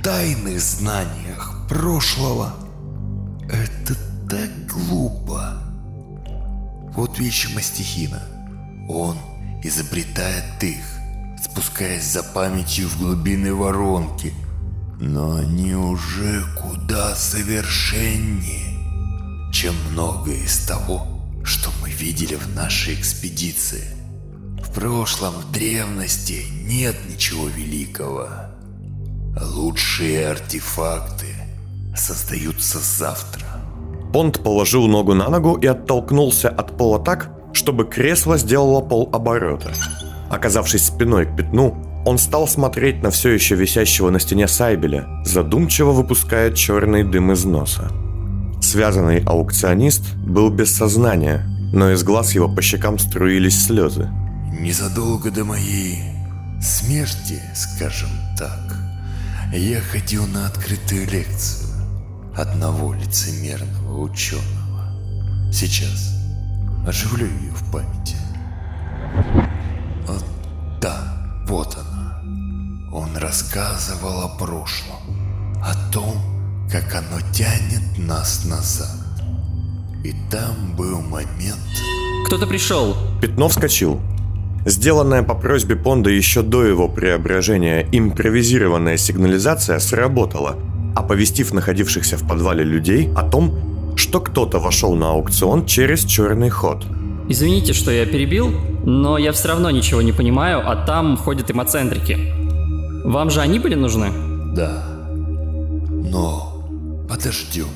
тайных 0.04 0.60
знаниях 0.60 1.54
прошлого. 1.70 2.56
Это 3.48 3.94
так 4.28 4.66
глупо. 4.66 5.62
Вот 6.96 7.20
вещи 7.20 7.48
Мастихина. 7.54 8.24
Он 8.90 9.18
изобретает 9.64 10.64
их, 10.64 10.84
спускаясь 11.44 12.12
за 12.12 12.24
памятью 12.24 12.90
в 12.90 12.98
глубины 12.98 13.54
воронки. 13.54 14.34
Но 15.00 15.36
они 15.36 15.76
уже 15.76 16.44
куда 16.60 17.16
совершеннее, 17.16 18.80
чем 19.54 19.76
многое 19.92 20.44
из 20.44 20.66
того, 20.66 21.06
что 21.44 21.70
мы 21.84 21.92
видели 21.92 22.34
в 22.34 22.56
нашей 22.56 22.96
экспедиции. 22.96 23.97
Прошлом, 24.78 25.34
в 25.34 25.52
древности 25.52 26.44
нет 26.68 26.96
ничего 27.10 27.48
великого. 27.48 28.28
Лучшие 29.56 30.30
артефакты 30.30 31.26
создаются 31.96 32.78
завтра. 32.78 33.44
Понт 34.14 34.44
положил 34.44 34.86
ногу 34.86 35.16
на 35.16 35.30
ногу 35.30 35.56
и 35.56 35.66
оттолкнулся 35.66 36.50
от 36.50 36.78
пола 36.78 37.00
так, 37.00 37.32
чтобы 37.54 37.86
кресло 37.86 38.38
сделало 38.38 38.82
полоборота. 38.82 39.72
Оказавшись 40.30 40.86
спиной 40.86 41.26
к 41.26 41.36
пятну, 41.36 41.76
он 42.06 42.20
стал 42.20 42.48
смотреть 42.48 43.02
на 43.02 43.10
все 43.10 43.32
еще 43.32 43.56
висящего 43.56 44.12
на 44.12 44.20
стене 44.20 44.48
Сайбеля, 44.48 45.08
задумчиво 45.26 45.92
выпуская 45.92 46.52
черный 46.52 47.04
дым 47.04 47.32
из 47.32 47.46
носа. 47.46 47.90
Связанный 48.62 49.24
аукционист 49.26 50.14
был 50.18 50.52
без 50.52 50.72
сознания, 50.76 51.48
но 51.74 51.90
из 51.90 52.04
глаз 52.04 52.36
его 52.36 52.48
по 52.48 52.62
щекам 52.62 53.00
струились 53.00 53.66
слезы. 53.66 54.08
Незадолго 54.52 55.32
до 55.32 55.44
моей 55.44 56.02
смерти, 56.62 57.42
скажем 57.54 58.10
так, 58.38 58.76
я 59.54 59.82
ходил 59.82 60.26
на 60.28 60.48
открытую 60.48 61.08
лекцию 61.10 61.70
одного 62.36 62.94
лицемерного 62.94 64.02
ученого. 64.02 64.92
Сейчас 65.52 66.16
оживлю 66.86 67.28
ее 67.28 67.52
в 67.52 67.72
памяти. 67.72 68.16
Вот 70.08 70.26
да, 70.82 71.44
вот 71.48 71.78
она. 71.78 72.22
Он 72.92 73.16
рассказывал 73.18 74.22
о 74.22 74.38
прошлом, 74.38 75.58
о 75.62 75.74
том, 75.92 76.16
как 76.72 76.94
оно 76.96 77.20
тянет 77.32 77.98
нас 77.98 78.46
назад. 78.46 78.98
И 80.04 80.14
там 80.30 80.76
был 80.76 81.02
момент... 81.02 81.60
Кто-то 82.28 82.48
пришел. 82.48 82.96
Пятно 83.22 83.48
вскочил. 83.50 84.02
Сделанная 84.66 85.24
по 85.24 85.34
просьбе 85.34 85.76
Понда 85.76 86.10
еще 86.10 86.42
до 86.42 86.64
его 86.64 86.88
преображения 86.88 87.88
импровизированная 87.92 88.98
сигнализация 88.98 89.80
сработала, 89.80 90.56
оповестив 90.96 91.54
находившихся 91.54 92.18
в 92.18 92.28
подвале 92.28 92.64
людей 92.64 93.10
о 93.16 93.24
том, 93.24 93.96
что 93.96 94.20
кто-то 94.20 94.60
вошел 94.60 94.96
на 94.96 95.12
аукцион 95.12 95.66
через 95.66 96.04
черный 96.06 96.50
ход. 96.50 96.86
Извините, 97.30 97.74
что 97.74 97.92
я 97.92 98.06
перебил, 98.06 98.52
но 98.86 99.18
я 99.18 99.32
все 99.32 99.50
равно 99.50 99.70
ничего 99.70 100.02
не 100.02 100.12
понимаю, 100.12 100.70
а 100.70 100.76
там 100.76 101.18
ходят 101.18 101.52
эмоцентрики. 101.52 102.18
Вам 103.04 103.30
же 103.30 103.42
они 103.42 103.60
были 103.60 103.76
нужны? 103.76 104.12
Да. 104.56 104.84
Но 105.90 106.64
подождем 107.10 107.68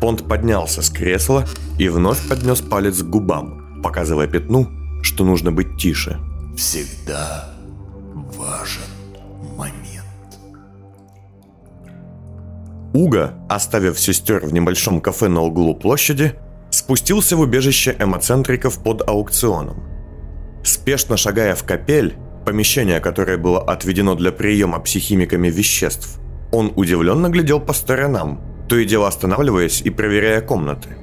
Понт 0.00 0.28
поднялся 0.28 0.82
с 0.82 0.90
кресла 0.90 1.44
и 1.78 1.88
вновь 1.88 2.28
поднес 2.28 2.60
палец 2.60 3.02
к 3.02 3.06
губам, 3.06 3.80
показывая 3.82 4.28
пятну, 4.28 4.68
что 5.02 5.24
нужно 5.24 5.52
быть 5.52 5.76
тише. 5.76 6.18
Всегда 6.56 7.54
важен 8.36 8.82
момент. 9.56 10.04
Уга, 12.94 13.34
оставив 13.48 13.98
сестер 14.00 14.44
в 14.44 14.52
небольшом 14.52 15.00
кафе 15.00 15.28
на 15.28 15.42
углу 15.42 15.74
площади, 15.74 16.34
спустился 16.70 17.36
в 17.36 17.40
убежище 17.40 17.94
эмоцентриков 17.98 18.82
под 18.82 19.08
аукционом. 19.08 19.82
Спешно 20.64 21.16
шагая 21.16 21.54
в 21.54 21.64
капель, 21.64 22.16
помещение, 22.44 23.00
которое 23.00 23.36
было 23.36 23.62
отведено 23.62 24.14
для 24.14 24.32
приема 24.32 24.80
психимиками 24.80 25.48
веществ, 25.48 26.18
он 26.50 26.72
удивленно 26.76 27.28
глядел 27.28 27.60
по 27.60 27.72
сторонам, 27.72 28.40
то 28.68 28.76
и 28.76 28.84
дело 28.84 29.08
останавливаясь 29.08 29.82
и 29.82 29.90
проверяя 29.90 30.40
комнаты. 30.40 30.96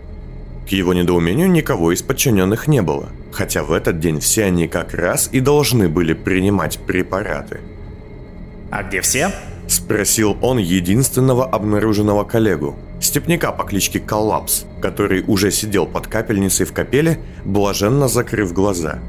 К 0.68 0.70
его 0.70 0.94
недоумению 0.94 1.50
никого 1.50 1.92
из 1.92 2.02
подчиненных 2.02 2.68
не 2.68 2.82
было, 2.82 3.10
хотя 3.36 3.64
в 3.64 3.74
этот 3.74 4.00
день 4.00 4.20
все 4.20 4.46
они 4.46 4.68
как 4.68 4.94
раз 4.94 5.30
и 5.32 5.42
должны 5.42 5.90
были 5.90 6.14
принимать 6.14 6.80
препараты. 6.80 7.60
«А 8.72 8.82
где 8.84 9.02
все?»– 9.02 9.32
спросил 9.68 10.38
он 10.42 10.58
единственного 10.58 11.46
обнаруженного 11.46 12.24
коллегу, 12.24 12.78
степняка 13.02 13.52
по 13.52 13.66
кличке 13.66 14.00
Коллапс, 14.00 14.64
который 14.82 15.24
уже 15.28 15.52
сидел 15.52 15.86
под 15.86 16.08
капельницей 16.08 16.66
в 16.66 16.72
капеле, 16.72 17.20
блаженно 17.44 18.08
закрыв 18.08 18.54
глаза. 18.54 19.00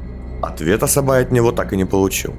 Ответа 0.41 0.87
Сабай 0.87 1.23
от 1.23 1.31
него 1.31 1.51
так 1.51 1.73
и 1.73 1.77
не 1.77 1.85
получил. 1.85 2.35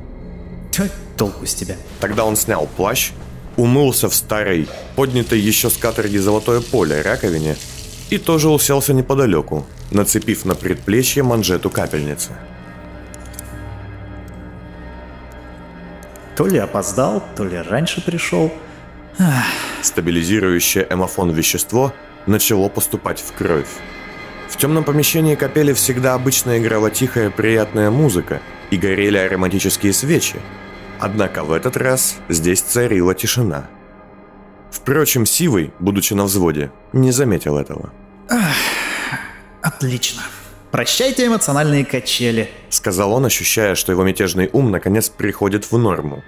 Толку 1.16 1.46
с 1.46 1.54
тебя. 1.54 1.74
Тогда 2.00 2.24
он 2.24 2.36
снял 2.36 2.68
плащ, 2.76 3.10
умылся 3.56 4.08
в 4.08 4.14
старой, 4.14 4.68
поднятой 4.94 5.40
еще 5.40 5.70
с 5.70 5.76
каторги 5.76 6.18
золотое 6.18 6.60
поле 6.60 7.02
раковине 7.02 7.56
и 8.10 8.18
тоже 8.18 8.48
уселся 8.48 8.92
неподалеку, 8.92 9.66
нацепив 9.90 10.44
на 10.44 10.54
предплечье 10.54 11.22
манжету 11.22 11.70
капельницы. 11.70 12.30
То 16.36 16.46
ли 16.46 16.58
опоздал, 16.58 17.22
то 17.36 17.44
ли 17.44 17.56
раньше 17.56 18.00
пришел. 18.00 18.52
Ах. 19.18 19.44
Стабилизирующее 19.82 20.86
эмофон 20.88 21.30
вещество 21.30 21.92
начало 22.26 22.68
поступать 22.68 23.20
в 23.20 23.32
кровь. 23.32 23.68
В 24.48 24.56
темном 24.56 24.84
помещении 24.84 25.34
капели 25.34 25.72
всегда 25.72 26.14
обычно 26.14 26.58
играла 26.58 26.90
тихая 26.90 27.30
приятная 27.30 27.90
музыка 27.90 28.40
и 28.70 28.76
горели 28.76 29.18
ароматические 29.18 29.92
свечи, 29.92 30.36
Однако 30.98 31.44
в 31.44 31.52
этот 31.52 31.76
раз 31.76 32.16
здесь 32.28 32.60
царила 32.60 33.14
тишина. 33.14 33.68
Впрочем, 34.70 35.26
Сивый, 35.26 35.72
будучи 35.78 36.14
на 36.14 36.24
взводе, 36.24 36.70
не 36.92 37.12
заметил 37.12 37.58
этого. 37.58 37.92
Ах, 38.30 38.56
отлично. 39.62 40.22
Прощайте 40.70 41.26
эмоциональные 41.26 41.84
качели, 41.84 42.50
сказал 42.68 43.12
он, 43.12 43.24
ощущая, 43.24 43.74
что 43.74 43.92
его 43.92 44.04
мятежный 44.04 44.50
ум 44.52 44.70
наконец 44.70 45.08
приходит 45.08 45.70
в 45.70 45.78
норму. 45.78 46.22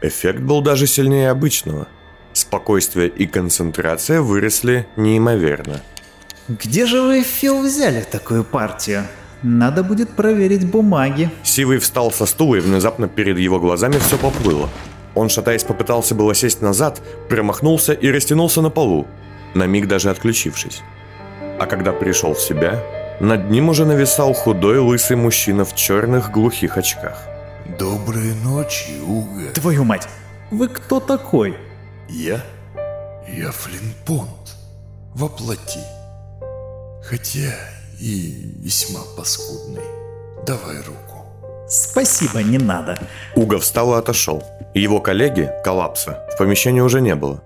Эффект 0.00 0.40
был 0.40 0.62
даже 0.62 0.86
сильнее 0.86 1.30
обычного. 1.30 1.88
Спокойствие 2.32 3.08
и 3.08 3.26
концентрация 3.26 4.22
выросли 4.22 4.86
неимоверно. 4.96 5.82
Где 6.48 6.86
же 6.86 7.02
вы, 7.02 7.22
Фил, 7.22 7.62
взяли 7.62 8.00
такую 8.00 8.44
партию? 8.44 9.04
Надо 9.42 9.82
будет 9.82 10.10
проверить 10.16 10.68
бумаги. 10.70 11.30
Сивый 11.42 11.78
встал 11.78 12.10
со 12.12 12.26
стула, 12.26 12.56
и 12.56 12.60
внезапно 12.60 13.08
перед 13.08 13.38
его 13.38 13.60
глазами 13.60 13.98
все 13.98 14.16
поплыло. 14.16 14.70
Он, 15.14 15.28
шатаясь, 15.28 15.64
попытался 15.64 16.14
было 16.14 16.34
сесть 16.34 16.62
назад, 16.62 17.00
промахнулся 17.28 17.92
и 17.92 18.10
растянулся 18.10 18.60
на 18.62 18.70
полу, 18.70 19.06
на 19.54 19.66
миг 19.66 19.88
даже 19.88 20.10
отключившись. 20.10 20.82
А 21.58 21.66
когда 21.66 21.92
пришел 21.92 22.34
в 22.34 22.40
себя, 22.40 22.82
над 23.20 23.50
ним 23.50 23.68
уже 23.68 23.84
нависал 23.84 24.32
худой 24.32 24.78
лысый 24.78 25.16
мужчина 25.16 25.64
в 25.64 25.74
черных 25.74 26.30
глухих 26.30 26.76
очках. 26.76 27.18
Доброй 27.78 28.34
ночи, 28.42 29.00
Уга. 29.06 29.50
Твою 29.54 29.84
мать, 29.84 30.08
вы 30.50 30.68
кто 30.68 31.00
такой? 31.00 31.56
Я? 32.08 32.40
Я 33.28 33.52
Флинпонт. 33.52 34.56
Воплоти. 35.14 35.80
Хотя 37.04 37.54
и 38.00 38.54
весьма 38.58 39.00
паскудный. 39.16 39.84
Давай 40.46 40.76
руку. 40.78 41.26
Спасибо, 41.68 42.42
не 42.42 42.58
надо. 42.58 42.98
Уга 43.36 43.58
встал 43.58 43.94
и 43.94 43.98
отошел. 43.98 44.42
Его 44.74 45.00
коллеги, 45.00 45.50
коллапса, 45.64 46.26
в 46.34 46.38
помещении 46.38 46.80
уже 46.80 47.00
не 47.00 47.14
было. 47.14 47.42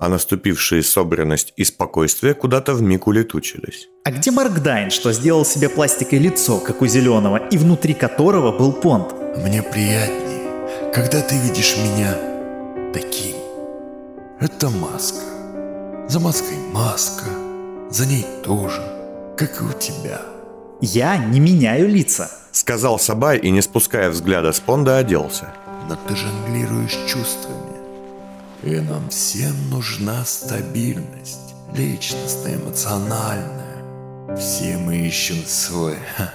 А 0.00 0.08
наступившие 0.08 0.82
собранность 0.82 1.52
и 1.56 1.64
спокойствие 1.64 2.34
куда-то 2.34 2.74
в 2.74 2.82
миг 2.82 3.06
улетучились. 3.06 3.88
А 4.04 4.12
где 4.12 4.30
Маркдайн, 4.30 4.90
что 4.90 5.12
сделал 5.12 5.44
себе 5.44 5.68
пластикой 5.68 6.20
лицо, 6.20 6.58
как 6.58 6.82
у 6.82 6.86
зеленого, 6.86 7.38
и 7.50 7.58
внутри 7.58 7.94
которого 7.94 8.56
был 8.56 8.72
понт? 8.72 9.12
Мне 9.38 9.62
приятнее, 9.62 10.92
когда 10.94 11.20
ты 11.20 11.36
видишь 11.38 11.76
меня 11.76 12.14
таким. 12.92 13.36
Это 14.40 14.70
маска. 14.70 15.24
За 16.08 16.20
маской 16.20 16.56
маска, 16.72 17.26
за 17.90 18.06
ней 18.06 18.24
тоже 18.44 18.98
как 19.38 19.60
и 19.60 19.64
у 19.64 19.72
тебя. 19.72 20.20
Я 20.80 21.16
не 21.16 21.38
меняю 21.38 21.88
лица. 21.88 22.30
Сказал 22.50 22.98
Сабай 22.98 23.38
и, 23.38 23.50
не 23.50 23.62
спуская 23.62 24.10
взгляда 24.10 24.52
с 24.52 24.58
Понда, 24.58 24.98
оделся. 24.98 25.54
Но 25.88 25.96
ты 26.06 26.14
жонглируешь 26.14 26.98
чувствами. 27.06 27.78
И 28.62 28.80
нам 28.80 29.08
всем 29.08 29.54
нужна 29.70 30.24
стабильность. 30.24 31.54
Личностная, 31.74 32.56
эмоциональная. 32.56 34.36
Все 34.36 34.76
мы 34.76 34.98
ищем 34.98 35.42
свой 35.46 35.96
ха, 36.16 36.30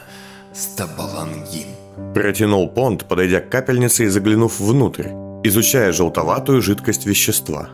стабалангин. 0.53 1.67
Протянул 2.13 2.67
Понд, 2.69 3.05
подойдя 3.05 3.39
к 3.39 3.49
капельнице 3.49 4.05
и 4.05 4.07
заглянув 4.07 4.59
внутрь, 4.59 5.09
изучая 5.43 5.91
желтоватую 5.91 6.61
жидкость 6.61 7.05
вещества. 7.05 7.69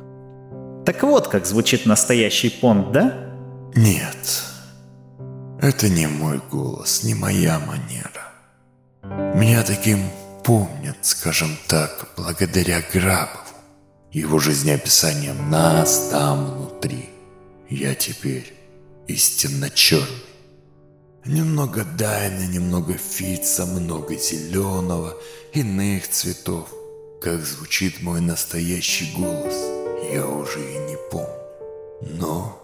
Так 0.86 1.04
вот, 1.04 1.28
как 1.28 1.46
звучит 1.46 1.86
настоящий 1.86 2.50
понт, 2.50 2.92
да? 2.92 3.14
Нет. 3.76 4.44
Это 5.62 5.88
не 5.88 6.08
мой 6.08 6.42
голос, 6.52 7.04
не 7.04 7.14
моя 7.14 7.60
манера. 7.60 9.36
Меня 9.36 9.64
таким 9.64 10.00
помнят, 10.44 10.98
скажем 11.02 11.58
так, 11.68 12.10
благодаря 12.18 12.82
Грабову, 12.94 13.40
его 14.12 14.40
жизнеописанием 14.40 15.50
нас 15.50 16.10
там 16.12 16.46
внутри. 16.46 17.10
Я 17.70 17.94
теперь 17.96 18.54
истинно 19.08 19.70
черный. 19.70 20.24
Немного 21.26 21.84
Дайна, 21.84 22.48
немного 22.48 22.94
Фица, 22.94 23.66
много 23.66 24.16
зеленого, 24.16 25.16
иных 25.54 26.08
цветов. 26.08 26.70
Как 27.22 27.42
звучит 27.46 28.02
мой 28.02 28.22
настоящий 28.22 29.14
голос, 29.16 29.54
я 30.12 30.26
уже 30.26 30.60
и 30.60 30.78
не 30.90 30.98
помню. 31.12 31.30
Но 32.02 32.60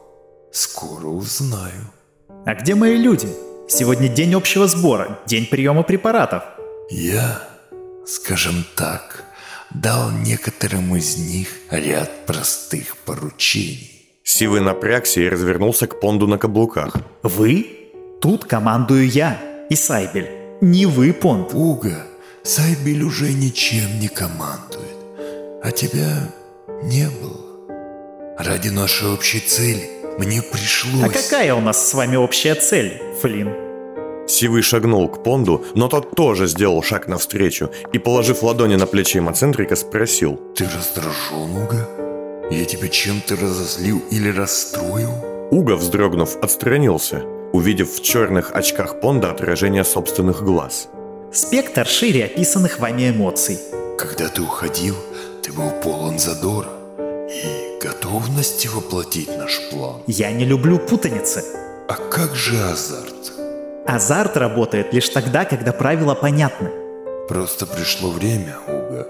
скоро 0.51 1.07
узнаю. 1.07 1.91
А 2.45 2.55
где 2.55 2.73
мои 2.73 2.95
люди? 2.95 3.27
Сегодня 3.67 4.07
день 4.07 4.33
общего 4.33 4.67
сбора, 4.67 5.19
день 5.25 5.45
приема 5.45 5.83
препаратов. 5.83 6.43
Я, 6.89 7.41
скажем 8.05 8.65
так, 8.75 9.23
дал 9.71 10.11
некоторым 10.11 10.95
из 10.95 11.17
них 11.17 11.47
ряд 11.69 12.25
простых 12.25 12.97
поручений. 12.97 13.91
Сивый 14.23 14.61
напрягся 14.61 15.21
и 15.21 15.29
развернулся 15.29 15.87
к 15.87 15.99
Понду 15.99 16.27
на 16.27 16.37
каблуках. 16.37 16.95
Вы? 17.23 17.67
Тут 18.21 18.45
командую 18.45 19.07
я 19.07 19.39
и 19.69 19.75
Сайбель. 19.75 20.29
Не 20.61 20.85
вы, 20.85 21.13
Понд. 21.13 21.53
Уга, 21.53 22.07
Сайбель 22.43 23.03
уже 23.03 23.31
ничем 23.33 23.99
не 23.99 24.07
командует. 24.07 24.97
А 25.63 25.71
тебя 25.71 26.33
не 26.83 27.07
было. 27.09 27.45
Ради 28.37 28.69
нашей 28.69 29.09
общей 29.09 29.39
цели 29.39 29.89
мне 30.17 30.41
пришлось... 30.41 31.03
А 31.03 31.09
какая 31.09 31.53
у 31.53 31.61
нас 31.61 31.87
с 31.87 31.93
вами 31.93 32.15
общая 32.15 32.55
цель, 32.55 33.01
Флин? 33.21 33.64
Сивый 34.27 34.63
шагнул 34.63 35.07
к 35.07 35.23
Понду, 35.23 35.63
но 35.75 35.87
тот 35.87 36.15
тоже 36.15 36.47
сделал 36.47 36.81
шаг 36.81 37.07
навстречу 37.07 37.69
и, 37.93 37.99
положив 37.99 38.43
ладони 38.43 38.75
на 38.75 38.87
плечи 38.87 39.19
эмоцентрика, 39.19 39.75
спросил. 39.75 40.39
Ты 40.55 40.65
раздражен, 40.65 41.63
Уга? 41.63 41.87
Я 42.49 42.65
тебя 42.65 42.87
чем-то 42.87 43.35
разозлил 43.35 44.01
или 44.11 44.29
расстроил? 44.29 45.11
Уга, 45.51 45.75
вздрогнув, 45.75 46.37
отстранился, 46.41 47.23
увидев 47.53 47.93
в 47.93 48.01
черных 48.01 48.51
очках 48.53 48.99
Понда 48.99 49.31
отражение 49.31 49.83
собственных 49.83 50.43
глаз. 50.43 50.89
Спектр 51.31 51.85
шире 51.85 52.25
описанных 52.25 52.79
вами 52.79 53.09
эмоций. 53.09 53.59
Когда 53.97 54.27
ты 54.27 54.41
уходил, 54.41 54.95
ты 55.43 55.51
был 55.53 55.69
полон 55.83 56.17
задора 56.17 56.69
и 57.29 57.79
готовности 57.81 58.67
воплотить 58.67 59.29
наш 59.37 59.61
план. 59.69 60.01
Я 60.07 60.31
не 60.31 60.45
люблю 60.45 60.79
путаницы. 60.79 61.43
А 61.87 61.95
как 61.95 62.33
же 62.35 62.57
азарт? 62.57 63.34
Азарт 63.87 64.35
работает 64.35 64.93
лишь 64.93 65.09
тогда, 65.09 65.45
когда 65.45 65.71
правила 65.71 66.15
понятны. 66.15 66.71
Просто 67.27 67.67
пришло 67.67 68.09
время, 68.09 68.55
Уга, 68.67 69.07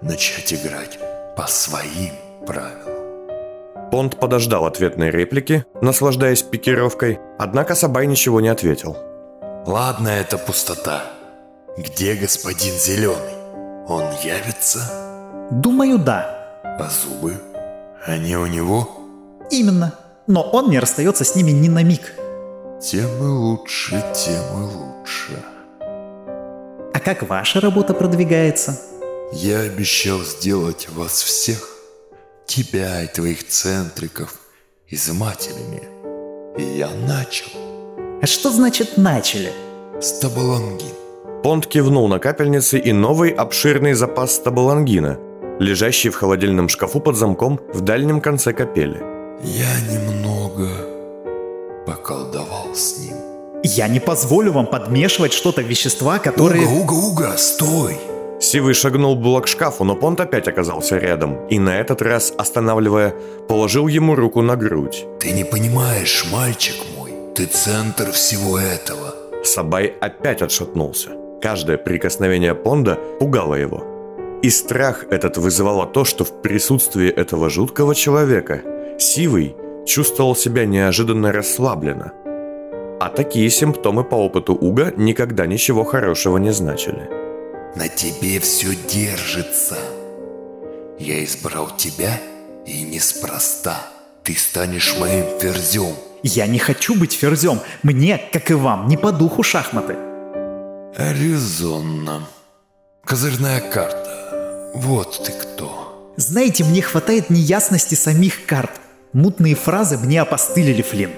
начать 0.00 0.52
играть 0.52 0.98
по 1.36 1.46
своим 1.46 2.12
правилам. 2.44 3.90
Понд 3.90 4.18
подождал 4.18 4.66
ответной 4.66 5.10
реплики, 5.10 5.64
наслаждаясь 5.80 6.42
пикировкой, 6.42 7.20
однако 7.38 7.76
Сабай 7.76 8.06
ничего 8.06 8.40
не 8.40 8.48
ответил. 8.48 8.96
Ладно, 9.64 10.08
это 10.08 10.38
пустота. 10.38 11.04
Где 11.76 12.14
господин 12.14 12.74
Зеленый? 12.74 13.36
Он 13.88 14.04
явится? 14.24 14.80
Думаю, 15.52 15.98
да. 15.98 16.58
А 16.64 16.88
зубы? 16.90 17.34
Они 18.04 18.36
у 18.36 18.46
него? 18.46 18.88
Именно. 19.50 19.94
Но 20.26 20.42
он 20.42 20.70
не 20.70 20.80
расстается 20.80 21.24
с 21.24 21.36
ними 21.36 21.52
ни 21.52 21.68
на 21.68 21.84
миг. 21.84 22.12
Тем 22.80 23.08
и 23.22 23.26
лучше, 23.26 24.04
тем 24.14 24.42
и 24.52 24.74
лучше. 24.74 25.42
А 26.92 27.00
как 27.02 27.22
ваша 27.22 27.60
работа 27.60 27.94
продвигается? 27.94 28.78
Я 29.32 29.60
обещал 29.60 30.20
сделать 30.20 30.86
вас 30.90 31.22
всех, 31.22 31.70
тебя 32.44 33.02
и 33.02 33.06
твоих 33.06 33.48
центриков, 33.48 34.34
изымателями. 34.88 35.84
И 36.58 36.78
я 36.78 36.90
начал. 36.90 37.46
А 38.20 38.26
что 38.26 38.50
значит 38.50 38.98
«начали»? 38.98 39.52
Стабалангин. 40.00 40.94
Понд 41.42 41.66
кивнул 41.66 42.08
на 42.08 42.18
капельницы 42.18 42.78
и 42.78 42.92
новый 42.92 43.30
обширный 43.30 43.94
запас 43.94 44.34
стабалангина, 44.34 45.18
лежащий 45.58 46.10
в 46.10 46.16
холодильном 46.16 46.68
шкафу 46.68 47.00
под 47.00 47.16
замком 47.16 47.58
в 47.72 47.80
дальнем 47.80 48.20
конце 48.20 48.52
капели. 48.52 49.02
Я 49.42 49.80
немного 49.90 50.15
с 52.76 52.98
ним. 52.98 53.16
Я 53.62 53.88
не 53.88 54.00
позволю 54.00 54.52
вам 54.52 54.66
подмешивать 54.66 55.32
что-то 55.32 55.62
в 55.62 55.66
вещества, 55.66 56.18
которые... 56.18 56.66
Уга, 56.66 56.92
уга, 56.94 57.06
уга, 57.06 57.36
стой! 57.36 57.96
Сивый 58.38 58.74
шагнул 58.74 59.16
было 59.16 59.40
к 59.40 59.48
шкафу, 59.48 59.84
но 59.84 59.96
Понт 59.96 60.20
опять 60.20 60.46
оказался 60.46 60.98
рядом 60.98 61.46
и 61.48 61.58
на 61.58 61.80
этот 61.80 62.02
раз, 62.02 62.32
останавливая, 62.36 63.14
положил 63.48 63.88
ему 63.88 64.14
руку 64.14 64.42
на 64.42 64.56
грудь. 64.56 65.06
Ты 65.20 65.32
не 65.32 65.44
понимаешь, 65.44 66.26
мальчик 66.30 66.76
мой, 66.96 67.12
ты 67.34 67.46
центр 67.46 68.12
всего 68.12 68.58
этого. 68.58 69.14
Сабай 69.42 69.86
опять 70.00 70.42
отшатнулся. 70.42 71.10
Каждое 71.40 71.78
прикосновение 71.78 72.54
Понда 72.54 72.98
пугало 73.18 73.54
его. 73.54 73.82
И 74.42 74.50
страх 74.50 75.04
этот 75.10 75.38
вызывало 75.38 75.86
то, 75.86 76.04
что 76.04 76.24
в 76.24 76.42
присутствии 76.42 77.08
этого 77.08 77.48
жуткого 77.48 77.94
человека 77.94 78.60
Сивый 78.98 79.56
чувствовал 79.86 80.36
себя 80.36 80.66
неожиданно 80.66 81.32
расслабленно. 81.32 82.12
А 82.98 83.10
такие 83.10 83.50
симптомы 83.50 84.04
по 84.04 84.14
опыту 84.14 84.54
Уга 84.54 84.92
никогда 84.96 85.46
ничего 85.46 85.84
хорошего 85.84 86.38
не 86.38 86.50
значили. 86.50 87.10
На 87.76 87.88
тебе 87.88 88.40
все 88.40 88.68
держится. 88.74 89.76
Я 90.98 91.22
избрал 91.22 91.70
тебя 91.76 92.18
и 92.64 92.82
неспроста. 92.82 93.86
Ты 94.24 94.34
станешь 94.34 94.96
моим 94.98 95.26
ферзем. 95.38 95.94
Я 96.22 96.46
не 96.46 96.58
хочу 96.58 96.98
быть 96.98 97.12
ферзем. 97.12 97.60
Мне, 97.82 98.18
как 98.32 98.50
и 98.50 98.54
вам, 98.54 98.88
не 98.88 98.96
по 98.96 99.12
духу 99.12 99.42
шахматы. 99.42 99.96
Резонно. 100.96 102.26
Козырная 103.04 103.60
карта. 103.60 104.72
Вот 104.74 105.22
ты 105.22 105.32
кто. 105.32 106.14
Знаете, 106.16 106.64
мне 106.64 106.80
хватает 106.80 107.28
неясности 107.28 107.94
самих 107.94 108.46
карт. 108.46 108.72
Мутные 109.12 109.54
фразы 109.54 109.98
мне 109.98 110.22
опостылили, 110.22 110.80
Флинн. 110.80 111.10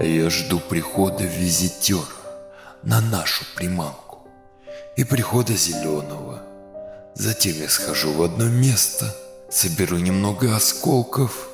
Я 0.00 0.28
жду 0.28 0.58
прихода 0.58 1.22
визитера 1.22 2.00
на 2.82 3.00
нашу 3.00 3.44
приманку 3.54 4.26
и 4.96 5.04
прихода 5.04 5.54
зеленого. 5.54 6.42
Затем 7.14 7.56
я 7.60 7.68
схожу 7.68 8.12
в 8.12 8.22
одно 8.22 8.46
место, 8.46 9.14
соберу 9.48 9.98
немного 9.98 10.56
осколков, 10.56 11.48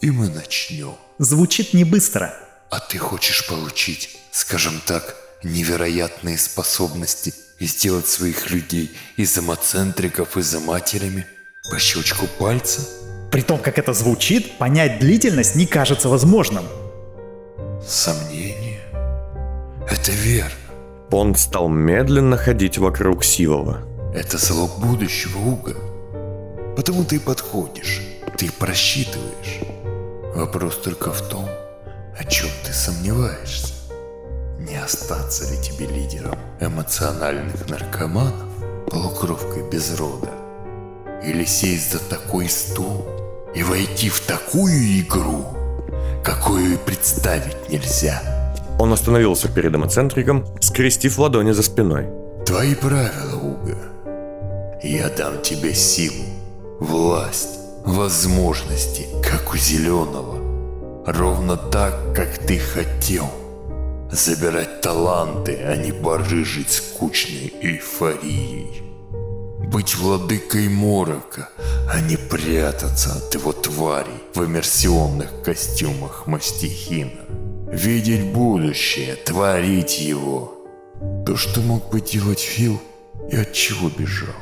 и 0.00 0.10
мы 0.10 0.28
начнем. 0.30 0.96
Звучит 1.18 1.74
не 1.74 1.84
быстро. 1.84 2.34
А 2.70 2.80
ты 2.80 2.96
хочешь 2.96 3.46
получить, 3.46 4.18
скажем 4.30 4.80
так, 4.86 5.14
невероятные 5.42 6.38
способности 6.38 7.34
и 7.58 7.66
сделать 7.66 8.06
своих 8.08 8.50
людей 8.50 8.90
изомоцентриков 9.18 10.38
изоматерями 10.38 11.26
по 11.70 11.78
щелчку 11.78 12.26
пальца? 12.38 12.80
При 13.30 13.42
том, 13.42 13.58
как 13.58 13.78
это 13.78 13.92
звучит, 13.92 14.56
понять 14.56 14.98
длительность 14.98 15.56
не 15.56 15.66
кажется 15.66 16.08
возможным. 16.08 16.64
Сомнение? 17.86 18.80
Это 19.88 20.12
верно. 20.12 20.50
Понд 21.08 21.38
стал 21.38 21.68
медленно 21.68 22.36
ходить 22.36 22.78
вокруг 22.78 23.24
Сивова. 23.24 23.82
Это 24.14 24.38
залог 24.38 24.78
будущего, 24.78 25.38
Уга. 25.38 25.74
Потому 26.76 27.04
ты 27.04 27.18
подходишь, 27.18 28.02
ты 28.36 28.50
просчитываешь. 28.52 29.60
Вопрос 30.34 30.76
только 30.76 31.10
в 31.10 31.28
том, 31.28 31.48
о 32.16 32.24
чем 32.24 32.48
ты 32.64 32.72
сомневаешься. 32.72 33.74
Не 34.58 34.76
остаться 34.76 35.50
ли 35.50 35.60
тебе 35.60 35.86
лидером 35.86 36.38
эмоциональных 36.60 37.68
наркоманов, 37.68 38.48
полукровкой 38.88 39.68
без 39.68 39.98
рода? 39.98 40.30
Или 41.24 41.44
сесть 41.44 41.92
за 41.92 41.98
такой 41.98 42.48
стул 42.48 43.06
и 43.54 43.62
войти 43.62 44.10
в 44.10 44.20
такую 44.20 45.00
игру, 45.00 45.44
какую 46.22 46.74
и 46.74 46.76
представить 46.76 47.68
нельзя? 47.68 48.22
Он 48.78 48.92
остановился 48.92 49.48
перед 49.48 49.74
эмоцентриком, 49.74 50.46
скрестив 50.60 51.18
ладони 51.18 51.52
за 51.52 51.62
спиной. 51.62 52.08
Твои 52.46 52.74
правила, 52.74 53.36
Уга. 53.36 53.76
Я 54.82 55.10
дам 55.10 55.42
тебе 55.42 55.74
силу, 55.74 56.24
власть, 56.80 57.58
возможности, 57.84 59.06
как 59.22 59.52
у 59.52 59.56
Зеленого. 59.56 60.38
Ровно 61.06 61.56
так, 61.56 62.14
как 62.14 62.38
ты 62.38 62.58
хотел. 62.58 63.26
Забирать 64.10 64.80
таланты, 64.80 65.58
а 65.62 65.76
не 65.76 65.92
барыжить 65.92 66.70
скучной 66.70 67.52
эйфорией. 67.60 68.89
Быть 69.70 69.94
владыкой 69.94 70.68
морока, 70.68 71.48
а 71.88 72.00
не 72.00 72.16
прятаться 72.16 73.12
от 73.12 73.32
его 73.32 73.52
тварей 73.52 74.24
в 74.34 74.44
иммерсионных 74.44 75.42
костюмах 75.44 76.26
мастихина. 76.26 77.20
Видеть 77.70 78.32
будущее, 78.32 79.14
творить 79.14 80.00
его. 80.00 80.56
То, 81.24 81.36
что 81.36 81.60
мог 81.60 81.88
бы 81.90 82.00
делать 82.00 82.40
Фил, 82.40 82.80
и 83.30 83.36
от 83.36 83.52
чего 83.52 83.90
бежал. 83.90 84.34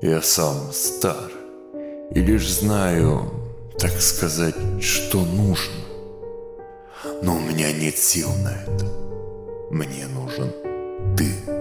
Я 0.00 0.22
сам 0.22 0.72
стар, 0.72 1.30
и 2.14 2.18
лишь 2.18 2.50
знаю, 2.50 3.30
так 3.78 4.00
сказать, 4.00 4.56
что 4.80 5.22
нужно. 5.22 5.84
Но 7.22 7.36
у 7.36 7.40
меня 7.40 7.70
нет 7.72 7.98
сил 7.98 8.30
на 8.42 8.54
это. 8.54 8.86
Мне 9.70 10.06
нужен 10.06 10.50
ты. 11.14 11.59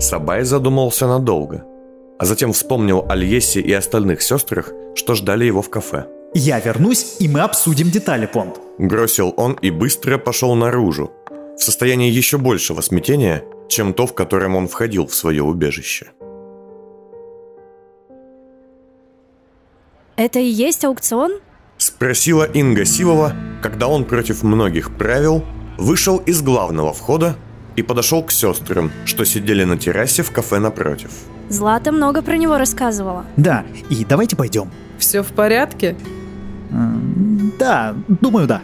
Сабай 0.00 0.44
задумался 0.44 1.06
надолго, 1.06 1.64
а 2.18 2.24
затем 2.24 2.52
вспомнил 2.52 3.04
о 3.08 3.14
Льесе 3.14 3.60
и 3.60 3.72
остальных 3.72 4.22
сестрах, 4.22 4.72
что 4.94 5.14
ждали 5.14 5.44
его 5.44 5.62
в 5.62 5.70
кафе. 5.70 6.06
Я 6.34 6.58
вернусь, 6.58 7.16
и 7.20 7.28
мы 7.28 7.40
обсудим 7.40 7.90
детали, 7.90 8.26
Понт. 8.26 8.60
Бросил 8.78 9.32
он 9.36 9.52
и 9.52 9.70
быстро 9.70 10.18
пошел 10.18 10.54
наружу, 10.56 11.12
в 11.56 11.62
состоянии 11.62 12.10
еще 12.10 12.38
большего 12.38 12.80
смятения, 12.80 13.44
чем 13.68 13.94
то, 13.94 14.06
в 14.06 14.14
котором 14.14 14.56
он 14.56 14.66
входил 14.66 15.06
в 15.06 15.14
свое 15.14 15.42
убежище. 15.44 16.06
Это 20.16 20.40
и 20.40 20.46
есть 20.46 20.84
аукцион? 20.84 21.40
Спросила 21.78 22.44
Инга 22.44 22.84
Сивова, 22.84 23.32
когда 23.62 23.86
он 23.86 24.04
против 24.04 24.42
многих 24.42 24.96
правил 24.96 25.44
вышел 25.78 26.18
из 26.18 26.42
главного 26.42 26.92
входа 26.92 27.36
и 27.76 27.82
подошел 27.82 28.22
к 28.22 28.32
сестрам, 28.32 28.90
что 29.04 29.24
сидели 29.24 29.64
на 29.64 29.76
террасе 29.76 30.22
в 30.22 30.30
кафе 30.30 30.58
напротив. 30.58 31.10
Злата 31.48 31.92
много 31.92 32.22
про 32.22 32.36
него 32.36 32.58
рассказывала. 32.58 33.24
Да, 33.36 33.64
и 33.90 34.04
давайте 34.04 34.36
пойдем. 34.36 34.70
Все 34.98 35.22
в 35.22 35.28
порядке? 35.28 35.96
Да, 37.58 37.94
думаю, 38.08 38.46
да. 38.46 38.62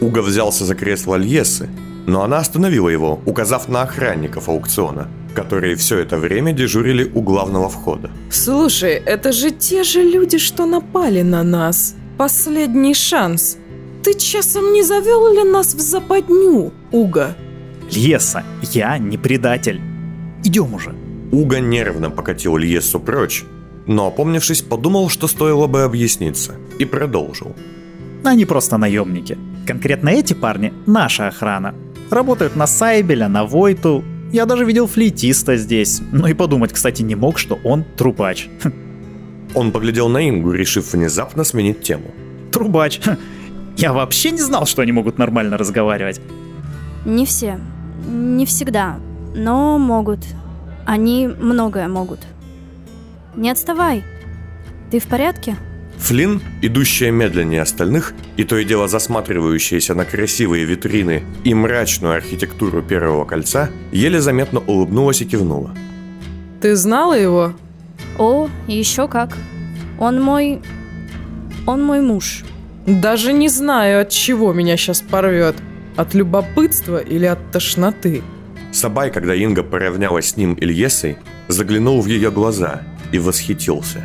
Уга 0.00 0.22
взялся 0.22 0.64
за 0.64 0.74
кресло 0.74 1.16
Льесы, 1.16 1.68
но 2.06 2.22
она 2.22 2.38
остановила 2.38 2.88
его, 2.88 3.20
указав 3.26 3.68
на 3.68 3.82
охранников 3.82 4.48
аукциона– 4.48 5.08
которые 5.38 5.76
все 5.76 5.98
это 5.98 6.16
время 6.16 6.52
дежурили 6.52 7.10
у 7.14 7.20
главного 7.22 7.68
входа. 7.68 8.10
Слушай, 8.30 8.94
это 8.94 9.30
же 9.32 9.50
те 9.52 9.84
же 9.84 10.02
люди, 10.02 10.38
что 10.38 10.66
напали 10.66 11.22
на 11.22 11.44
нас. 11.44 11.94
Последний 12.16 12.94
шанс. 12.94 13.56
Ты 14.02 14.14
часом 14.14 14.72
не 14.72 14.82
завел 14.82 15.32
ли 15.32 15.44
нас 15.44 15.74
в 15.74 15.80
западню, 15.80 16.72
Уга? 16.90 17.36
Леса, 17.90 18.44
я 18.62 18.98
не 18.98 19.16
предатель. 19.16 19.80
Идем 20.44 20.74
уже. 20.74 20.94
Уга 21.32 21.60
нервно 21.60 22.10
покатил 22.10 22.56
Льесу 22.56 23.00
прочь, 23.00 23.44
но, 23.86 24.06
опомнившись, 24.06 24.62
подумал, 24.62 25.08
что 25.08 25.26
стоило 25.28 25.66
бы 25.66 25.82
объясниться, 25.82 26.54
и 26.78 26.84
продолжил. 26.84 27.54
Они 28.24 28.44
просто 28.44 28.78
наемники. 28.78 29.38
Конкретно 29.66 30.10
эти 30.10 30.34
парни— 30.34 30.72
наша 30.86 31.28
охрана. 31.28 31.74
Работают 32.10 32.56
на 32.56 32.66
Сайбеля, 32.66 33.28
на 33.28 33.44
Войту. 33.44 34.04
Я 34.32 34.46
даже 34.46 34.64
видел 34.64 34.86
флейтиста 34.86 35.56
здесь. 35.56 36.00
Ну 36.12 36.26
и 36.26 36.34
подумать, 36.34 36.72
кстати, 36.72 37.02
не 37.02 37.14
мог, 37.14 37.38
что 37.38 37.58
он 37.64 37.84
трубач. 37.96 38.48
Хм, 38.62 38.72
Он 39.54 39.72
поглядел 39.72 40.08
на 40.08 40.28
Ингу, 40.28 40.52
решив 40.52 40.92
внезапно 40.92 41.44
сменить 41.44 41.82
тему. 41.82 42.10
Трубач. 42.52 43.00
Я 43.76 43.92
вообще 43.92 44.30
не 44.30 44.40
знал, 44.40 44.66
что 44.66 44.82
они 44.82 44.92
могут 44.92 45.18
нормально 45.18 45.56
разговаривать. 45.56 46.20
Не 47.04 47.24
все. 47.26 47.60
Не 48.06 48.46
всегда. 48.46 48.98
Но 49.34 49.78
могут. 49.78 50.20
Они 50.86 51.26
многое 51.26 51.88
могут. 51.88 52.20
Не 53.36 53.50
отставай. 53.50 54.04
Ты 54.90 55.00
в 55.00 55.06
порядке? 55.06 55.56
Флинн, 55.98 56.40
идущая 56.62 57.10
медленнее 57.10 57.62
остальных, 57.62 58.14
и 58.36 58.44
то 58.44 58.56
и 58.56 58.64
дело 58.64 58.88
засматривающаяся 58.88 59.94
на 59.94 60.04
красивые 60.04 60.64
витрины 60.64 61.24
и 61.44 61.54
мрачную 61.54 62.14
архитектуру 62.14 62.82
первого 62.82 63.24
кольца, 63.24 63.70
еле 63.90 64.20
заметно 64.20 64.60
улыбнулась 64.60 65.20
и 65.20 65.24
кивнула. 65.24 65.74
Ты 66.60 66.74
знала 66.76 67.18
его? 67.18 67.52
О, 68.18 68.48
еще 68.66 69.08
как. 69.08 69.36
Он 69.98 70.22
мой... 70.22 70.60
Он 71.66 71.84
мой 71.84 72.00
муж. 72.00 72.44
Даже 72.86 73.32
не 73.32 73.48
знаю, 73.48 74.00
от 74.02 74.08
чего 74.10 74.52
меня 74.52 74.76
сейчас 74.76 75.02
порвет. 75.02 75.56
От 75.98 76.14
любопытства 76.14 76.98
или 76.98 77.26
от 77.26 77.50
тошноты. 77.50 78.22
Сабай, 78.72 79.10
когда 79.10 79.34
Инга 79.34 79.64
поравнялась 79.64 80.30
с 80.30 80.36
ним 80.36 80.54
Ильесой, 80.54 81.18
заглянул 81.48 82.00
в 82.00 82.06
ее 82.06 82.30
глаза 82.30 82.82
и 83.10 83.18
восхитился. 83.18 84.04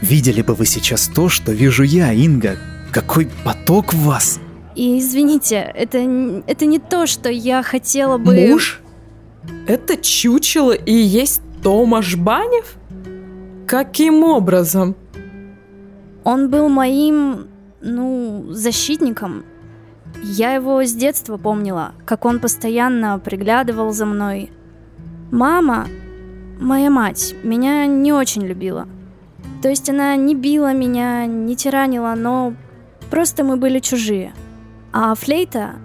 Видели 0.00 0.42
бы 0.42 0.54
вы 0.54 0.66
сейчас 0.66 1.08
то, 1.08 1.28
что 1.28 1.50
вижу 1.50 1.82
я, 1.82 2.12
Инга. 2.12 2.56
Какой 2.92 3.28
поток 3.44 3.92
в 3.92 4.04
вас. 4.04 4.38
И 4.76 5.00
извините, 5.00 5.56
это, 5.74 5.98
это 6.46 6.64
не 6.64 6.78
то, 6.78 7.06
что 7.06 7.28
я 7.28 7.64
хотела 7.64 8.16
бы... 8.16 8.48
Муж? 8.48 8.80
Это 9.66 9.96
чучело 9.96 10.72
и 10.72 10.92
есть 10.92 11.42
Томаш 11.60 12.14
Банев? 12.14 12.76
Каким 13.66 14.22
образом? 14.22 14.94
Он 16.22 16.50
был 16.50 16.68
моим, 16.68 17.48
ну, 17.80 18.46
защитником. 18.50 19.44
Я 20.22 20.52
его 20.54 20.82
с 20.84 20.92
детства 20.92 21.38
помнила, 21.38 21.92
как 22.04 22.24
он 22.24 22.40
постоянно 22.40 23.18
приглядывал 23.18 23.92
за 23.92 24.04
мной. 24.04 24.52
Мама, 25.30 25.86
моя 26.60 26.90
мать, 26.90 27.34
меня 27.42 27.86
не 27.86 28.12
очень 28.12 28.46
любила. 28.46 28.86
То 29.62 29.68
есть 29.68 29.88
она 29.88 30.16
не 30.16 30.34
била 30.34 30.72
меня, 30.72 31.26
не 31.26 31.56
тиранила, 31.56 32.14
но 32.16 32.54
просто 33.10 33.44
мы 33.44 33.56
были 33.56 33.78
чужие. 33.78 34.32
А 34.92 35.14
флейта, 35.14 35.76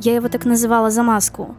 я 0.00 0.14
его 0.14 0.28
так 0.28 0.44
называла 0.44 0.90
за 0.90 1.02
маску, 1.02 1.56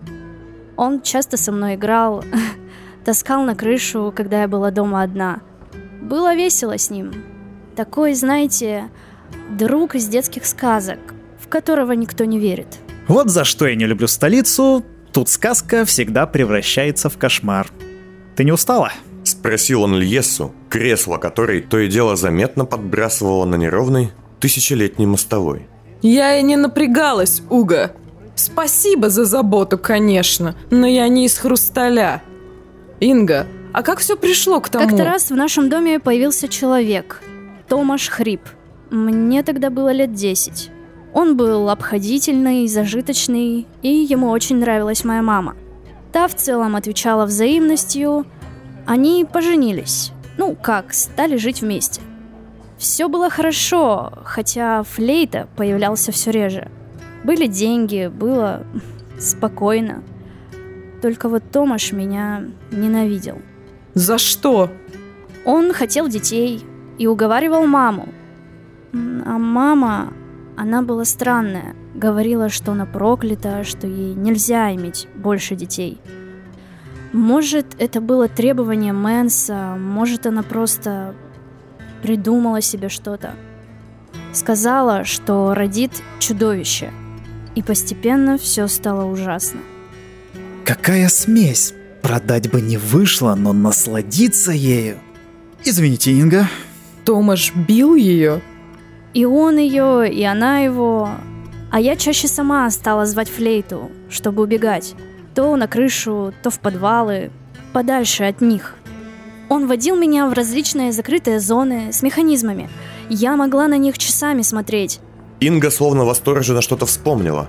он 0.78 1.02
часто 1.02 1.38
со 1.38 1.52
мной 1.52 1.76
играл, 1.76 2.24
таскал 3.06 3.44
на 3.44 3.56
крышу, 3.56 4.14
когда 4.16 4.42
я 4.42 4.48
была 4.48 4.72
дома 4.72 5.04
одна. 5.04 5.42
Было 6.02 6.34
весело 6.34 6.78
с 6.78 6.90
ним. 6.90 7.12
Такой, 7.76 8.14
знаете, 8.14 8.90
друг 9.50 9.96
из 9.96 10.08
детских 10.08 10.46
сказок, 10.46 11.00
которого 11.52 11.92
никто 11.92 12.26
не 12.26 12.40
верит. 12.40 12.80
Вот 13.08 13.30
за 13.30 13.44
что 13.44 13.68
я 13.68 13.76
не 13.76 13.86
люблю 13.86 14.08
столицу. 14.08 14.84
Тут 15.14 15.30
сказка 15.30 15.86
всегда 15.86 16.26
превращается 16.26 17.10
в 17.10 17.18
кошмар. 17.18 17.68
Ты 18.36 18.44
не 18.44 18.52
устала? 18.52 18.92
Спросил 19.24 19.84
он 19.84 19.96
Льесу, 19.96 20.54
кресло 20.70 21.18
которой 21.18 21.62
то 21.62 21.78
и 21.78 21.88
дело 21.88 22.16
заметно 22.16 22.66
подбрасывало 22.66 23.46
на 23.46 23.56
неровный 23.56 24.12
тысячелетний 24.40 25.06
мостовой. 25.06 25.68
Я 26.02 26.40
и 26.40 26.42
не 26.42 26.56
напрягалась, 26.56 27.44
Уга. 27.50 27.92
Спасибо 28.36 29.10
за 29.10 29.26
заботу, 29.26 29.78
конечно, 29.78 30.56
но 30.72 30.88
я 30.88 31.08
не 31.08 31.26
из 31.26 31.38
хрусталя. 31.38 32.24
Инга, 33.00 33.46
а 33.74 33.84
как 33.84 34.00
все 34.00 34.16
пришло 34.16 34.60
к 34.62 34.70
тому? 34.70 34.88
Как-то 34.88 35.04
раз 35.06 35.30
в 35.30 35.36
нашем 35.36 35.70
доме 35.70 36.00
появился 36.00 36.48
человек, 36.48 37.22
Томаш 37.68 38.10
Хрип. 38.10 38.42
Мне 38.90 39.44
тогда 39.44 39.70
было 39.70 39.92
лет 39.92 40.14
10. 40.14 40.72
Он 41.14 41.36
был 41.36 41.70
обходительный, 41.70 42.68
зажиточный, 42.68 43.68
и 43.82 43.90
ему 43.90 44.30
очень 44.30 44.58
нравилась 44.58 45.04
моя 45.04 45.22
мама. 45.22 45.56
Та 46.12 46.28
в 46.28 46.36
целом 46.36 46.76
отвечала 46.76 47.26
взаимностью. 47.26 48.26
Они 48.86 49.26
поженились. 49.26 50.12
Ну, 50.38 50.56
как, 50.56 50.94
стали 50.94 51.36
жить 51.36 51.62
вместе. 51.62 52.02
Все 52.78 53.08
было 53.08 53.30
хорошо, 53.30 54.12
хотя 54.24 54.84
флейта 54.84 55.48
появлялся 55.56 56.12
все 56.12 56.32
реже. 56.32 56.72
Были 57.24 57.46
деньги, 57.46 58.08
было 58.08 58.66
спокойно. 59.20 60.04
Только 61.02 61.30
вот 61.30 61.44
Томаш 61.52 61.92
меня 61.92 62.46
ненавидел. 62.72 63.40
За 63.94 64.18
что? 64.18 64.70
Он 65.46 65.74
хотел 65.74 66.08
детей 66.08 66.64
и 66.98 67.08
уговаривал 67.08 67.66
маму. 67.66 68.10
А 68.94 69.38
мама, 69.38 70.14
она 70.58 70.82
была 70.82 71.06
странная. 71.06 71.76
Говорила, 71.96 72.50
что 72.50 72.72
она 72.72 72.86
проклята, 72.86 73.64
что 73.64 73.88
ей 73.88 74.14
нельзя 74.14 74.74
иметь 74.76 75.08
больше 75.16 75.56
детей. 75.56 76.00
Может, 77.14 77.68
это 77.78 78.00
было 78.00 78.30
требование 78.30 78.94
Мэнса, 78.94 79.76
может, 79.78 80.26
она 80.26 80.44
просто 80.44 81.14
придумала 82.02 82.62
себе 82.62 82.90
что-то. 82.90 83.36
Сказала, 84.34 85.04
что 85.04 85.54
родит 85.54 85.92
чудовище. 86.20 86.92
И 87.54 87.62
постепенно 87.62 88.38
все 88.38 88.68
стало 88.68 89.06
ужасно. 89.06 89.60
Какая 90.64 91.10
смесь! 91.10 91.74
Продать 92.02 92.50
бы 92.50 92.62
не 92.62 92.78
вышло, 92.78 93.36
но 93.36 93.54
насладиться 93.54 94.52
ею. 94.52 94.98
Извините, 95.64 96.14
Инга. 96.14 96.48
Томаш 97.06 97.54
бил 97.54 97.96
ее? 97.96 98.42
И 99.14 99.26
он 99.26 99.58
ее, 99.58 100.12
и 100.12 100.24
она 100.24 100.60
его. 100.60 101.10
А 101.72 101.80
я 101.80 101.96
чаще 101.96 102.28
сама 102.28 102.70
стала 102.70 103.06
звать 103.06 103.30
флейту, 103.30 103.92
чтобы 104.10 104.44
убегать. 104.44 104.96
То 105.36 105.56
на 105.56 105.68
крышу, 105.68 106.34
то 106.44 106.50
в 106.50 106.60
подвалы, 106.60 107.32
подальше 107.74 108.24
от 108.24 108.42
них. 108.42 108.76
Он 109.50 109.68
водил 109.68 109.96
меня 109.98 110.28
в 110.28 110.34
различные 110.34 110.92
закрытые 110.92 111.40
зоны 111.40 111.92
с 111.92 112.02
механизмами. 112.04 112.70
Я 113.10 113.36
могла 113.36 113.68
на 113.68 113.78
них 113.78 113.98
часами 113.98 114.42
смотреть. 114.42 115.02
Инга 115.42 115.72
словно 115.72 116.06
восторженно 116.06 116.62
что-то 116.62 116.86
вспомнила, 116.86 117.48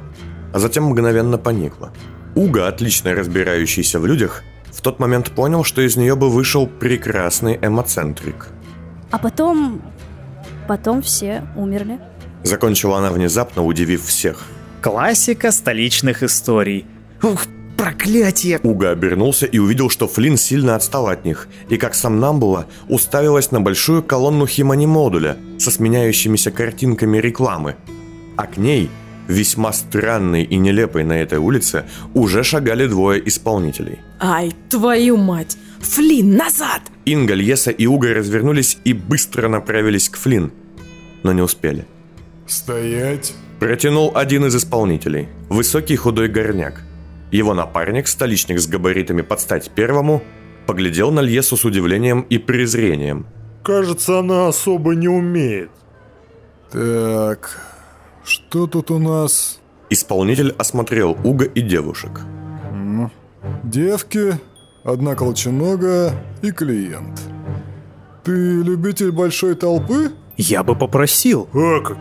а 0.53 0.59
затем 0.59 0.85
мгновенно 0.85 1.39
поникла. 1.39 1.93
Уга, 2.35 2.67
отлично 2.67 3.15
разбирающийся 3.15 4.01
в 4.01 4.07
людях, 4.07 4.43
в 4.73 4.81
тот 4.81 4.99
момент 4.99 5.31
понял, 5.31 5.63
что 5.63 5.83
из 5.83 5.97
нее 5.97 6.17
бы 6.17 6.31
вышел 6.31 6.67
прекрасный 6.67 7.59
эмоцентрик. 7.63 8.49
А 9.11 9.19
потом... 9.19 9.83
Потом 10.73 11.03
все 11.03 11.47
умерли. 11.55 11.99
Закончила 12.45 12.97
она 12.97 13.11
внезапно, 13.11 13.63
удивив 13.63 14.07
всех. 14.07 14.47
Классика 14.81 15.53
столичных 15.53 16.23
историй. 16.23 16.87
Ух, 17.23 17.43
проклятие! 17.77 18.59
Уга 18.63 18.89
обернулся 18.89 19.45
и 19.45 19.59
увидел, 19.59 19.91
что 19.91 20.09
Флинн 20.09 20.39
сильно 20.39 20.75
отстал 20.75 21.09
от 21.09 21.27
них, 21.27 21.49
и 21.69 21.77
как 21.77 21.95
сам 21.95 22.21
Намбула 22.21 22.69
уставилась 22.89 23.51
на 23.51 23.61
большую 23.61 24.03
колонну 24.03 24.47
химани-модуля 24.47 25.37
со 25.59 25.71
сменяющимися 25.71 26.51
картинками 26.51 27.19
рекламы. 27.19 27.77
А 28.39 28.47
к 28.47 28.57
ней, 28.57 28.89
весьма 29.29 29.75
странной 29.75 30.43
и 30.43 30.57
нелепой 30.57 31.05
на 31.05 31.21
этой 31.21 31.37
улице, 31.37 31.85
уже 32.15 32.45
шагали 32.45 32.87
двое 32.87 33.29
исполнителей. 33.29 33.99
Ай, 34.21 34.55
твою 34.71 35.19
мать! 35.19 35.59
Флин, 35.81 36.35
назад! 36.35 36.81
Инга, 37.05 37.35
Льеса 37.35 37.73
и 37.73 37.85
Уга 37.87 38.15
развернулись 38.15 38.79
и 38.85 38.95
быстро 38.95 39.49
направились 39.49 40.09
к 40.09 40.17
Флинн, 40.17 40.51
но 41.23 41.33
не 41.33 41.43
успели. 41.43 41.87
Стоять. 42.47 43.35
Протянул 43.61 44.13
один 44.15 44.45
из 44.47 44.57
исполнителей, 44.57 45.29
высокий 45.49 45.97
худой 45.97 46.29
горняк. 46.29 46.83
Его 47.31 47.55
напарник, 47.55 48.09
столичник 48.09 48.61
с 48.61 48.67
габаритами 48.67 49.23
под 49.23 49.41
стать 49.41 49.71
первому, 49.71 50.23
поглядел 50.67 51.11
на 51.11 51.21
Льесу 51.21 51.57
с 51.57 51.65
удивлением 51.65 52.23
и 52.23 52.39
презрением. 52.39 53.27
Кажется, 53.63 54.19
она 54.19 54.49
особо 54.49 54.95
не 54.95 55.09
умеет. 55.09 55.71
Так, 56.71 57.61
что 58.25 58.67
тут 58.67 58.91
у 58.91 58.99
нас? 58.99 59.61
Исполнитель 59.91 60.55
осмотрел 60.59 61.17
Уга 61.23 61.45
и 61.45 61.61
девушек. 61.61 62.23
Девки, 63.63 64.35
одна 64.85 65.15
колченога 65.15 66.13
и 66.43 66.51
клиент. 66.51 67.21
Ты 68.25 68.33
любитель 68.63 69.13
большой 69.13 69.55
толпы? 69.55 70.13
Я 70.37 70.63
бы 70.63 70.75
попросил. 70.75 71.49
А 71.53 71.81
как? 71.81 71.99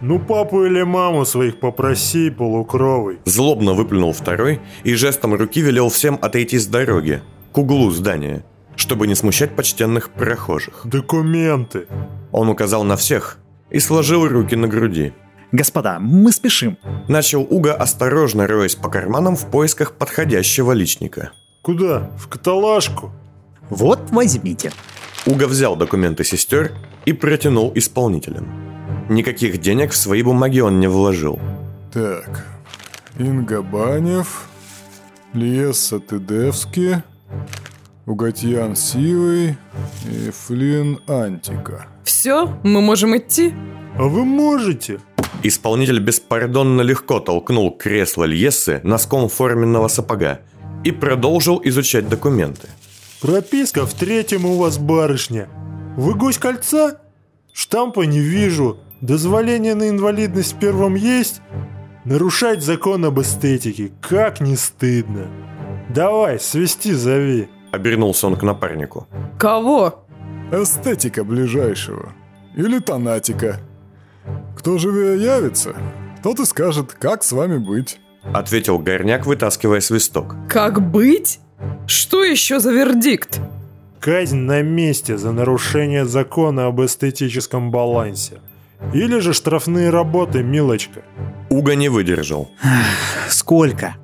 Ну 0.00 0.18
папу 0.18 0.64
или 0.64 0.82
маму 0.82 1.24
своих 1.24 1.60
попроси, 1.60 2.30
полукровый. 2.30 3.18
Злобно 3.24 3.72
выплюнул 3.72 4.12
второй 4.12 4.60
и 4.82 4.94
жестом 4.94 5.34
руки 5.34 5.60
велел 5.60 5.90
всем 5.90 6.18
отойти 6.20 6.58
с 6.58 6.66
дороги, 6.66 7.22
к 7.52 7.58
углу 7.58 7.90
здания, 7.92 8.44
чтобы 8.74 9.06
не 9.06 9.14
смущать 9.14 9.54
почтенных 9.54 10.10
прохожих. 10.10 10.80
Документы. 10.84 11.86
Он 12.32 12.48
указал 12.48 12.82
на 12.82 12.96
всех 12.96 13.38
и 13.70 13.78
сложил 13.78 14.26
руки 14.26 14.56
на 14.56 14.66
груди. 14.66 15.12
Господа, 15.52 15.98
мы 16.00 16.32
спешим. 16.32 16.78
Начал 17.08 17.46
Уга, 17.48 17.74
осторожно 17.74 18.46
роясь 18.46 18.74
по 18.74 18.88
карманам 18.88 19.36
в 19.36 19.46
поисках 19.50 19.92
подходящего 19.92 20.72
личника. 20.72 21.30
Куда? 21.62 22.10
В 22.16 22.26
каталажку? 22.26 23.12
Вот, 23.70 24.00
возьмите. 24.10 24.72
Уга 25.26 25.46
взял 25.46 25.76
документы 25.76 26.24
сестер 26.24 26.72
и 27.04 27.12
протянул 27.12 27.72
исполнителям. 27.74 28.48
Никаких 29.08 29.58
денег 29.58 29.92
в 29.92 29.96
свои 29.96 30.22
бумаги 30.22 30.60
он 30.60 30.80
не 30.80 30.88
вложил. 30.88 31.38
Так, 31.92 32.46
Инга 33.18 33.62
Банев, 33.62 34.48
Лиеса 35.34 36.00
Тедевски, 36.00 37.02
Угатьян 38.06 38.74
Сивый 38.74 39.56
и 40.10 40.30
Флин 40.30 41.00
Антика. 41.06 41.86
Все, 42.04 42.48
мы 42.62 42.80
можем 42.80 43.16
идти? 43.16 43.54
А 43.96 44.04
вы 44.04 44.24
можете? 44.24 45.00
Исполнитель 45.42 46.00
беспардонно 46.00 46.82
легко 46.82 47.20
толкнул 47.20 47.70
кресло 47.70 48.24
Льессы 48.24 48.80
носком 48.84 49.28
форменного 49.28 49.88
сапога 49.88 50.40
и 50.84 50.92
продолжил 50.92 51.60
изучать 51.64 52.08
документы. 52.08 52.68
Прописка 53.20 53.86
в 53.86 53.94
третьем 53.94 54.46
у 54.46 54.56
вас, 54.56 54.78
барышня. 54.78 55.48
Вы 55.96 56.14
гость 56.14 56.38
кольца? 56.38 57.00
Штампа 57.52 58.02
не 58.02 58.20
вижу. 58.20 58.78
Дозволение 59.00 59.74
на 59.74 59.88
инвалидность 59.90 60.54
в 60.54 60.58
первом 60.58 60.94
есть? 60.94 61.42
Нарушать 62.04 62.62
закон 62.62 63.04
об 63.04 63.20
эстетике, 63.20 63.92
как 64.00 64.40
не 64.40 64.56
стыдно. 64.56 65.28
Давай, 65.90 66.40
свести 66.40 66.92
зови. 66.92 67.48
Обернулся 67.72 68.26
он 68.26 68.36
к 68.36 68.42
напарнику. 68.42 69.06
Кого? 69.38 70.06
Эстетика 70.50 71.24
ближайшего. 71.24 72.12
Или 72.56 72.78
тонатика. 72.78 73.60
Кто 74.56 74.78
живее 74.78 75.22
явится, 75.22 75.74
тот 76.22 76.40
и 76.40 76.44
скажет, 76.46 76.92
как 76.92 77.22
с 77.22 77.32
вами 77.32 77.58
быть. 77.58 78.00
Ответил 78.32 78.78
горняк, 78.78 79.26
вытаскивая 79.26 79.80
свисток. 79.80 80.36
Как 80.48 80.80
быть? 80.80 81.40
Что 81.86 82.22
еще 82.22 82.60
за 82.60 82.72
вердикт? 82.72 83.40
Казнь 84.02 84.38
на 84.38 84.62
месте 84.62 85.16
за 85.16 85.30
нарушение 85.30 86.04
закона 86.06 86.66
об 86.66 86.80
эстетическом 86.80 87.70
балансе. 87.70 88.40
Или 88.92 89.20
же 89.20 89.32
штрафные 89.32 89.90
работы, 89.90 90.42
милочка. 90.42 91.02
Уга 91.50 91.76
не 91.76 91.88
выдержал. 91.88 92.50
Сколько? 93.28 93.94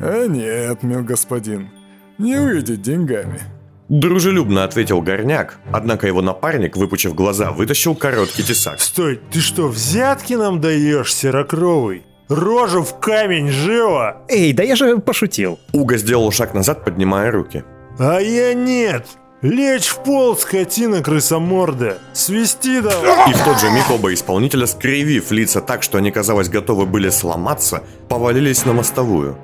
Э, 0.00 0.26
нет, 0.28 0.84
мил 0.84 1.02
господин. 1.02 1.70
Не 2.18 2.36
выйдет 2.36 2.80
деньгами. 2.80 3.40
Дружелюбно 3.88 4.62
ответил 4.62 5.02
горняк, 5.02 5.58
однако 5.72 6.06
его 6.06 6.22
напарник, 6.22 6.76
выпучив 6.76 7.12
глаза, 7.12 7.50
вытащил 7.50 7.96
короткий 7.96 8.44
тесак. 8.44 8.78
Стой, 8.78 9.20
ты 9.32 9.40
что, 9.40 9.66
взятки 9.66 10.34
нам 10.34 10.60
даешь, 10.60 11.12
серокровый? 11.12 12.04
Рожу 12.28 12.84
в 12.84 13.00
камень, 13.00 13.48
живо! 13.48 14.22
Эй, 14.28 14.52
да 14.52 14.62
я 14.62 14.76
же 14.76 14.98
пошутил. 14.98 15.58
Уга 15.72 15.96
сделал 15.96 16.30
шаг 16.30 16.54
назад, 16.54 16.84
поднимая 16.84 17.32
руки. 17.32 17.64
А 17.98 18.18
я 18.18 18.54
нет! 18.54 19.06
Лечь 19.40 19.88
в 19.88 20.02
пол, 20.02 20.36
скотина 20.36 21.02
крысоморда! 21.02 21.98
Свисти 22.12 22.80
давай! 22.80 23.30
И 23.30 23.34
в 23.34 23.44
тот 23.44 23.60
же 23.60 23.70
миг 23.70 23.84
оба 23.90 24.12
исполнителя, 24.14 24.66
скривив 24.66 25.30
лица 25.30 25.60
так, 25.60 25.82
что 25.82 25.98
они, 25.98 26.10
казалось, 26.10 26.48
готовы 26.48 26.86
были 26.86 27.10
сломаться, 27.10 27.84
повалились 28.08 28.64
на 28.64 28.72
мостовую. 28.72 29.36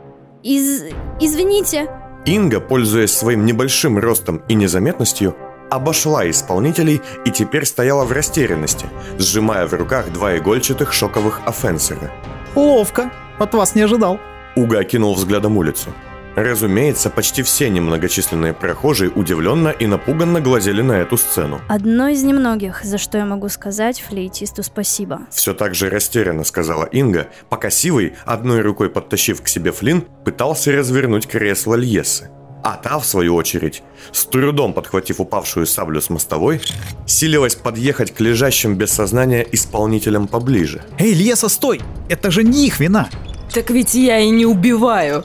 Из... 0.42 0.84
Извините. 1.20 1.88
Инга, 2.24 2.60
пользуясь 2.60 3.12
своим 3.12 3.44
небольшим 3.44 3.98
ростом 3.98 4.42
и 4.48 4.54
незаметностью, 4.54 5.36
обошла 5.70 6.28
исполнителей 6.28 7.00
и 7.24 7.30
теперь 7.30 7.64
стояла 7.66 8.04
в 8.04 8.12
растерянности, 8.12 8.86
сжимая 9.18 9.66
в 9.66 9.74
руках 9.74 10.10
два 10.12 10.36
игольчатых 10.36 10.92
шоковых 10.92 11.40
офенсера. 11.46 12.10
Ловко. 12.54 13.10
От 13.38 13.54
вас 13.54 13.74
не 13.74 13.82
ожидал. 13.82 14.18
Уга 14.56 14.80
окинул 14.80 15.14
взглядом 15.14 15.56
улицу. 15.56 15.90
Разумеется, 16.36 17.10
почти 17.10 17.42
все 17.42 17.68
немногочисленные 17.68 18.54
прохожие 18.54 19.10
удивленно 19.10 19.68
и 19.68 19.86
напуганно 19.86 20.40
глазели 20.40 20.82
на 20.82 20.92
эту 20.92 21.16
сцену. 21.16 21.60
Одно 21.68 22.08
из 22.08 22.22
немногих, 22.22 22.84
за 22.84 22.98
что 22.98 23.18
я 23.18 23.24
могу 23.24 23.48
сказать 23.48 24.00
флейтисту 24.00 24.62
спасибо. 24.62 25.22
Все 25.30 25.54
так 25.54 25.74
же 25.74 25.90
растерянно 25.90 26.44
сказала 26.44 26.84
Инга, 26.84 27.28
пока 27.48 27.70
Сивый, 27.70 28.14
одной 28.24 28.60
рукой 28.60 28.90
подтащив 28.90 29.42
к 29.42 29.48
себе 29.48 29.72
Флин, 29.72 30.02
пытался 30.24 30.72
развернуть 30.72 31.26
кресло 31.26 31.74
Льесы. 31.74 32.30
А 32.62 32.76
та, 32.76 32.98
в 32.98 33.06
свою 33.06 33.34
очередь, 33.36 33.82
с 34.12 34.26
трудом 34.26 34.74
подхватив 34.74 35.20
упавшую 35.20 35.66
саблю 35.66 36.00
с 36.00 36.10
мостовой, 36.10 36.60
силилась 37.06 37.54
подъехать 37.54 38.14
к 38.14 38.20
лежащим 38.20 38.76
без 38.76 38.90
сознания 38.90 39.46
исполнителям 39.50 40.28
поближе. 40.28 40.82
Эй, 40.98 41.14
Леса, 41.14 41.48
стой! 41.48 41.80
Это 42.10 42.30
же 42.30 42.44
не 42.44 42.66
их 42.66 42.78
вина! 42.78 43.08
Так 43.52 43.70
ведь 43.70 43.94
я 43.94 44.20
и 44.20 44.30
не 44.30 44.46
убиваю. 44.46 45.24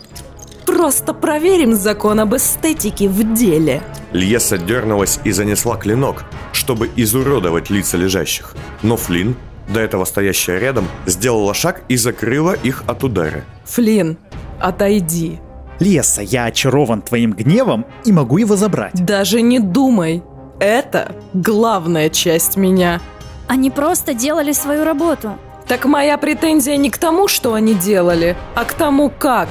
Просто 0.65 1.13
проверим 1.13 1.75
закон 1.75 2.19
об 2.19 2.35
эстетике 2.35 3.07
в 3.07 3.33
деле. 3.33 3.81
Льеса 4.11 4.57
дернулась 4.57 5.19
и 5.23 5.31
занесла 5.31 5.77
клинок, 5.77 6.25
чтобы 6.53 6.89
изуродовать 6.95 7.69
лица 7.69 7.97
лежащих. 7.97 8.55
Но 8.81 8.97
Флин, 8.97 9.35
до 9.69 9.79
этого 9.79 10.05
стоящая 10.05 10.59
рядом, 10.59 10.87
сделала 11.05 11.53
шаг 11.53 11.83
и 11.87 11.97
закрыла 11.97 12.53
их 12.53 12.83
от 12.87 13.03
удара. 13.03 13.43
Флин, 13.65 14.17
отойди. 14.59 15.39
Леса, 15.79 16.21
я 16.21 16.45
очарован 16.45 17.01
твоим 17.01 17.33
гневом 17.33 17.85
и 18.05 18.11
могу 18.11 18.37
его 18.37 18.55
забрать. 18.55 18.93
Даже 18.93 19.41
не 19.41 19.59
думай. 19.59 20.23
Это 20.59 21.15
главная 21.33 22.09
часть 22.09 22.55
меня. 22.55 23.01
Они 23.47 23.69
просто 23.69 24.13
делали 24.13 24.53
свою 24.53 24.85
работу. 24.85 25.37
Так 25.67 25.85
моя 25.85 26.17
претензия 26.17 26.77
не 26.77 26.89
к 26.89 26.97
тому, 26.97 27.27
что 27.27 27.53
они 27.53 27.73
делали, 27.73 28.37
а 28.55 28.63
к 28.65 28.73
тому, 28.73 29.09
как. 29.09 29.49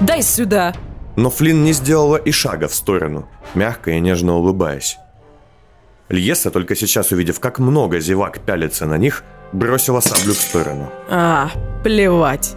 Дай 0.00 0.22
сюда. 0.22 0.74
Но 1.16 1.30
Флин 1.30 1.64
не 1.64 1.72
сделала 1.72 2.16
и 2.16 2.30
шага 2.30 2.68
в 2.68 2.74
сторону, 2.74 3.28
мягко 3.54 3.90
и 3.90 4.00
нежно 4.00 4.36
улыбаясь. 4.36 4.98
Льеса, 6.08 6.50
только 6.50 6.74
сейчас 6.74 7.12
увидев, 7.12 7.40
как 7.40 7.58
много 7.58 8.00
зевак 8.00 8.40
пялится 8.40 8.86
на 8.86 8.96
них, 8.96 9.24
бросила 9.52 10.00
саблю 10.00 10.32
в 10.32 10.38
сторону. 10.38 10.90
А, 11.10 11.50
плевать. 11.82 12.54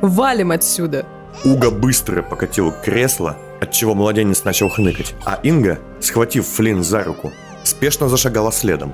Валим 0.00 0.50
отсюда. 0.50 1.06
Уга 1.44 1.70
быстро 1.70 2.22
покатил 2.22 2.72
кресло, 2.84 3.36
отчего 3.60 3.94
младенец 3.94 4.44
начал 4.44 4.68
хныкать, 4.68 5.14
а 5.24 5.38
Инга, 5.42 5.78
схватив 6.00 6.46
Флин 6.46 6.82
за 6.82 7.04
руку, 7.04 7.32
спешно 7.62 8.08
зашагала 8.08 8.50
следом. 8.50 8.92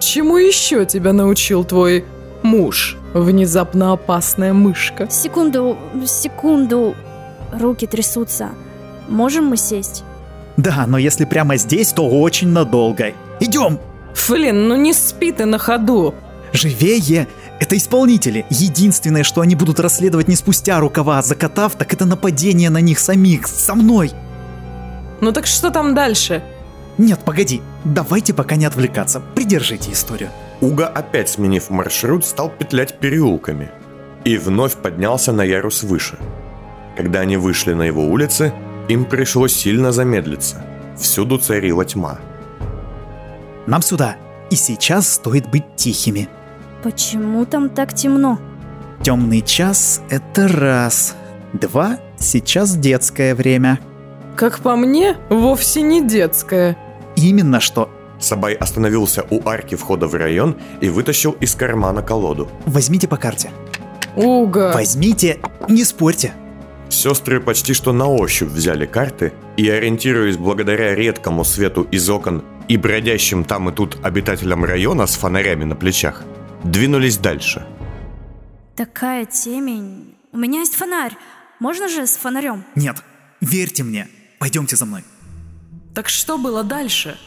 Чему 0.00 0.36
еще 0.36 0.84
тебя 0.86 1.12
научил 1.12 1.64
твой 1.64 2.04
муж, 2.44 2.96
внезапно 3.14 3.92
опасная 3.92 4.52
мышка? 4.52 5.08
Секунду, 5.10 5.76
секунду. 6.06 6.94
Руки 7.52 7.86
трясутся. 7.86 8.50
Можем 9.08 9.46
мы 9.46 9.56
сесть? 9.56 10.04
Да, 10.56 10.84
но 10.86 10.98
если 10.98 11.24
прямо 11.24 11.56
здесь, 11.56 11.92
то 11.92 12.08
очень 12.08 12.48
надолго. 12.48 13.12
Идем! 13.40 13.80
Флин, 14.14 14.68
ну 14.68 14.76
не 14.76 14.92
спи 14.92 15.32
ты 15.32 15.44
на 15.44 15.58
ходу. 15.58 16.14
Живее! 16.52 17.26
Это 17.58 17.76
исполнители. 17.76 18.44
Единственное, 18.50 19.24
что 19.24 19.40
они 19.40 19.54
будут 19.56 19.80
расследовать 19.80 20.28
не 20.28 20.36
спустя 20.36 20.78
рукава, 20.80 21.18
а 21.18 21.22
закатав, 21.22 21.74
так 21.74 21.92
это 21.92 22.04
нападение 22.04 22.70
на 22.70 22.78
них 22.80 22.98
самих, 22.98 23.46
со 23.48 23.74
мной. 23.74 24.12
Ну 25.20 25.32
так 25.32 25.46
что 25.46 25.70
там 25.70 25.94
дальше? 25.94 26.42
Нет, 26.98 27.20
погоди. 27.24 27.62
Давайте 27.84 28.34
пока 28.34 28.56
не 28.56 28.66
отвлекаться. 28.66 29.20
Придержите 29.34 29.92
историю. 29.92 30.30
Уга, 30.64 30.86
опять 30.86 31.28
сменив 31.28 31.68
маршрут, 31.68 32.24
стал 32.24 32.48
петлять 32.48 32.98
переулками. 32.98 33.70
И 34.24 34.38
вновь 34.38 34.76
поднялся 34.76 35.30
на 35.30 35.42
ярус 35.42 35.82
выше. 35.82 36.16
Когда 36.96 37.20
они 37.20 37.36
вышли 37.36 37.74
на 37.74 37.82
его 37.82 38.06
улицы, 38.06 38.54
им 38.88 39.04
пришлось 39.04 39.54
сильно 39.54 39.92
замедлиться. 39.92 40.64
Всюду 40.98 41.36
царила 41.36 41.84
тьма. 41.84 42.18
Нам 43.66 43.82
сюда. 43.82 44.16
И 44.50 44.56
сейчас 44.56 45.12
стоит 45.12 45.50
быть 45.50 45.76
тихими. 45.76 46.30
Почему 46.82 47.44
там 47.44 47.68
так 47.68 47.92
темно? 47.92 48.38
Темный 49.02 49.42
час— 49.42 50.00
это 50.08 50.48
раз. 50.48 51.14
Два— 51.52 51.98
сейчас 52.18 52.74
детское 52.74 53.34
время. 53.34 53.80
Как 54.34 54.60
по 54.60 54.76
мне, 54.76 55.16
вовсе 55.28 55.82
не 55.82 56.00
детское. 56.00 56.78
Именно 57.16 57.60
что. 57.60 57.90
Сабай 58.24 58.54
остановился 58.54 59.26
у 59.30 59.46
арки 59.46 59.74
входа 59.74 60.06
в 60.06 60.14
район 60.14 60.56
и 60.80 60.88
вытащил 60.88 61.32
из 61.32 61.54
кармана 61.54 62.02
колоду. 62.02 62.48
Возьмите 62.64 63.06
по 63.06 63.18
карте. 63.18 63.50
Уга. 64.16 64.72
Возьмите, 64.72 65.40
не 65.68 65.84
спорьте. 65.84 66.32
Сестры 66.88 67.40
почти 67.40 67.74
что 67.74 67.92
на 67.92 68.06
ощупь 68.06 68.48
взяли 68.48 68.86
карты 68.86 69.32
и, 69.58 69.68
ориентируясь 69.68 70.38
благодаря 70.38 70.94
редкому 70.94 71.44
свету 71.44 71.82
из 71.82 72.08
окон 72.08 72.42
и 72.66 72.78
бродящим 72.78 73.44
там 73.44 73.68
и 73.68 73.72
тут 73.72 73.98
обитателям 74.02 74.64
района 74.64 75.06
с 75.06 75.16
фонарями 75.16 75.64
на 75.64 75.76
плечах, 75.76 76.22
двинулись 76.62 77.18
дальше. 77.18 77.66
Такая 78.74 79.26
темень. 79.26 80.14
У 80.32 80.38
меня 80.38 80.60
есть 80.60 80.76
фонарь. 80.76 81.12
Можно 81.60 81.88
же 81.88 82.06
с 82.06 82.16
фонарем? 82.16 82.64
Нет, 82.74 82.96
верьте 83.42 83.82
мне. 83.82 84.08
Пойдемте 84.38 84.76
за 84.76 84.86
мной. 84.86 85.04
Так 85.94 86.08
что 86.08 86.38
было 86.38 86.64
дальше? 86.64 87.18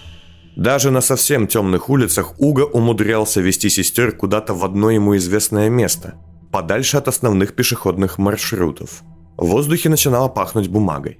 Даже 0.57 0.89
на 0.89 1.01
совсем 1.01 1.45
темных 1.45 1.87
улицах 1.87 2.33
Уга 2.39 2.63
умудрялся 2.63 3.41
вести 3.41 3.69
сестер 3.69 4.11
куда-то 4.11 4.55
в 4.55 4.65
одно 4.65 4.89
ему 4.89 5.15
известное 5.15 5.69
место, 5.69 6.15
подальше 6.51 6.97
от 6.97 7.07
основных 7.07 7.53
пешеходных 7.53 8.17
маршрутов. 8.17 9.03
В 9.37 9.45
воздухе 9.45 9.89
начинало 9.89 10.29
пахнуть 10.29 10.67
бумагой. 10.67 11.19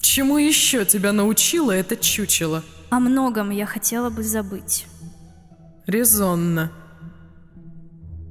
Чему 0.00 0.36
еще 0.36 0.84
тебя 0.84 1.12
научило 1.12 1.70
это 1.70 1.96
чучело? 1.96 2.64
О 2.90 2.98
многом 2.98 3.50
я 3.50 3.66
хотела 3.66 4.10
бы 4.10 4.24
забыть. 4.24 4.88
Резонно. 5.86 6.72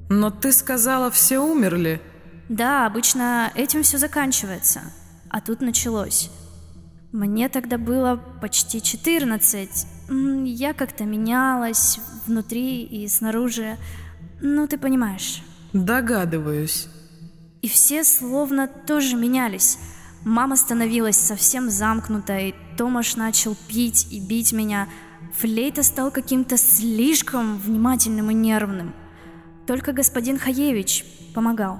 Но 0.10 0.32
ты 0.32 0.52
сказала, 0.52 1.12
все 1.12 1.40
умерли? 1.40 2.02
Да, 2.50 2.86
обычно 2.86 3.54
этим 3.56 3.84
все 3.84 3.98
заканчивается. 3.98 4.82
А 5.30 5.40
тут 5.40 5.62
началось. 5.62 6.30
Мне 7.14 7.48
тогда 7.48 7.78
было 7.78 8.22
почти 8.42 8.82
14. 8.82 9.95
Я 10.08 10.74
как-то 10.74 11.06
менялась 11.06 12.00
внутри 12.26 12.84
и 12.84 13.08
снаружи. 13.08 13.78
Ну, 14.42 14.68
ты 14.68 14.78
понимаешь. 14.78 15.44
Догадываюсь. 15.74 16.88
И 17.62 17.68
все 17.68 18.04
словно 18.04 18.68
тоже 18.68 19.16
менялись. 19.16 19.80
Мама 20.24 20.56
становилась 20.56 21.18
совсем 21.18 21.70
замкнутой, 21.70 22.56
Томаш 22.78 23.16
начал 23.16 23.56
пить 23.68 24.08
и 24.12 24.20
бить 24.20 24.54
меня. 24.54 24.88
Флейта 25.40 25.84
стал 25.84 26.12
каким-то 26.12 26.58
слишком 26.58 27.58
внимательным 27.58 28.32
и 28.32 28.34
нервным. 28.34 28.94
Только 29.68 29.94
господин 29.94 30.38
Хаевич 30.38 31.06
помогал. 31.34 31.80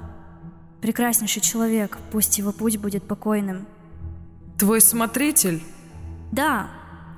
Прекраснейший 0.80 1.42
человек, 1.42 1.98
пусть 2.12 2.38
его 2.38 2.52
путь 2.52 2.78
будет 2.78 3.04
покойным. 3.04 3.66
Твой 4.58 4.80
смотритель? 4.80 5.62
Да, 6.32 6.68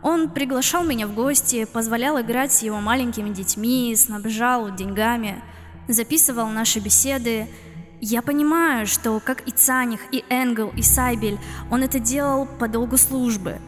он 0.02 0.30
приглашал 0.30 0.84
меня 0.84 1.06
в 1.06 1.14
гости, 1.14 1.64
позволял 1.64 2.20
играть 2.20 2.52
с 2.52 2.62
его 2.62 2.80
маленькими 2.80 3.30
детьми, 3.30 3.94
снабжал 3.96 4.74
деньгами, 4.74 5.42
записывал 5.88 6.48
наши 6.48 6.78
беседы. 6.78 7.48
Я 8.00 8.22
понимаю, 8.22 8.86
что, 8.86 9.20
как 9.20 9.46
и 9.48 9.50
Цаних, 9.50 10.00
и 10.12 10.24
Энгел, 10.28 10.72
и 10.76 10.82
Сайбель, 10.82 11.38
он 11.70 11.82
это 11.82 11.98
делал 11.98 12.46
по 12.46 12.68
долгу 12.68 12.96
службы. 12.96 13.58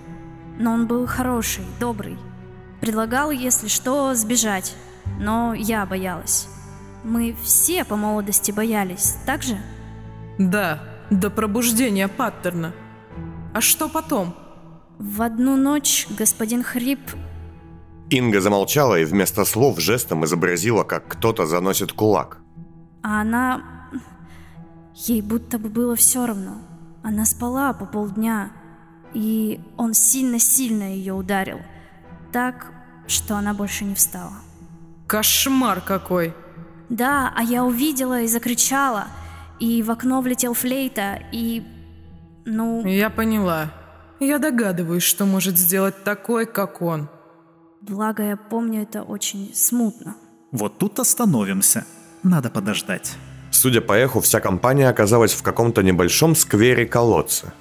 Но 0.59 0.73
он 0.73 0.87
был 0.87 1.07
хороший, 1.07 1.65
добрый. 1.81 2.17
Предлагал, 2.81 3.31
если 3.31 3.69
что, 3.69 4.15
сбежать. 4.15 4.75
Но 5.19 5.53
я 5.55 5.85
боялась. 5.85 6.49
Мы 7.03 7.35
все 7.43 7.85
по 7.85 7.97
молодости 7.97 8.53
боялись, 8.53 9.17
так 9.27 9.43
же? 9.43 9.59
Да, 10.39 10.83
до 11.11 11.31
пробуждения 11.31 12.09
паттерна. 12.09 12.73
А 13.53 13.61
что 13.61 13.89
потом? 13.89 14.35
В 15.01 15.23
одну 15.23 15.57
ночь 15.57 16.07
господин 16.11 16.63
Хрип... 16.63 17.01
Инга 18.11 18.43
замолчала 18.43 19.01
и 19.01 19.07
вместо 19.07 19.47
слов 19.47 19.81
жестом 19.81 20.27
изобразила, 20.27 20.85
как 20.85 21.09
кто-то 21.09 21.47
заносит 21.47 21.95
кулак. 21.95 22.37
А 23.03 23.23
она... 23.23 23.63
Ей 24.95 25.23
будто 25.23 25.59
бы 25.59 25.71
было 25.71 25.97
все 25.97 26.27
равно. 26.27 26.59
Она 27.03 27.25
спала 27.25 27.73
по 27.73 27.87
полдня, 27.87 28.51
и 29.15 29.61
он 29.79 29.95
сильно-сильно 29.95 30.95
ее 30.95 31.15
ударил. 31.15 31.61
Так, 32.31 32.71
что 33.07 33.37
она 33.37 33.55
больше 33.55 33.87
не 33.87 33.95
встала. 33.95 34.35
Кошмар 35.07 35.81
какой! 35.81 36.35
Да, 36.91 37.33
а 37.35 37.43
я 37.43 37.65
увидела 37.65 38.21
и 38.21 38.27
закричала, 38.27 39.07
и 39.61 39.83
в 39.83 39.91
окно 39.91 40.21
влетел 40.21 40.53
флейта, 40.53 41.23
и... 41.33 41.65
Ну... 42.45 42.87
Я 42.87 43.09
поняла. 43.09 43.73
Я 44.21 44.39
догадываюсь, 44.39 45.03
что 45.03 45.25
может 45.25 45.57
сделать 45.57 46.05
такой, 46.05 46.45
как 46.45 46.83
он. 46.83 47.09
Благо, 47.81 48.23
я 48.23 48.37
помню 48.37 48.83
это 48.83 49.03
очень 49.03 49.51
смутно. 49.55 50.15
Вот 50.53 50.77
тут 50.77 50.99
остановимся. 50.99 51.87
Надо 52.23 52.51
подождать. 52.51 53.13
Судя 53.51 53.81
по 53.81 53.95
эху, 53.95 54.21
вся 54.21 54.41
компания 54.41 54.91
оказалась 54.91 55.33
в 55.33 55.43
каком-то 55.43 55.83
небольшом 55.83 56.37
сквере 56.37 56.85
колодца. 56.85 57.55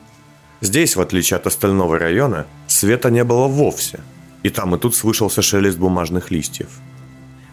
Здесь, 0.59 0.97
в 0.97 1.01
отличие 1.01 1.37
от 1.37 1.47
остального 1.47 1.97
района, 1.97 2.45
света 2.67 3.09
не 3.09 3.23
было 3.23 3.47
вовсе. 3.47 4.01
И 4.43 4.49
там 4.49 4.75
и 4.75 4.79
тут 4.79 4.95
слышался 4.95 5.41
шелест 5.41 5.77
бумажных 5.77 6.29
листьев. 6.29 6.67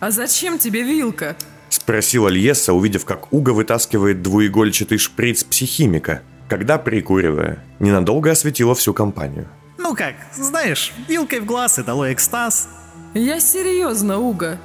А 0.01 0.11
зачем 0.11 0.59
тебе 0.59 0.83
вилка? 0.83 1.37
Спросила 1.69 2.29
Льеса, 2.29 2.73
увидев, 2.73 3.05
как 3.05 3.33
Уга 3.33 3.51
вытаскивает 3.51 4.23
двуигольчатый 4.23 4.99
шприц 4.99 5.45
психимика, 5.45 6.23
когда, 6.49 6.79
прикуривая, 6.79 7.65
ненадолго 7.79 8.31
осветила 8.31 8.75
всю 8.75 8.95
компанию. 8.95 9.49
Ну 9.79 9.95
как, 9.95 10.15
знаешь, 10.35 10.93
вилкой 11.09 11.41
в 11.41 11.47
глаз 11.47 11.79
и 11.79 11.83
дало 11.83 12.13
экстаз. 12.13 12.69
Я 13.15 13.41
серьезно, 13.41 14.19
Уга. 14.19 14.59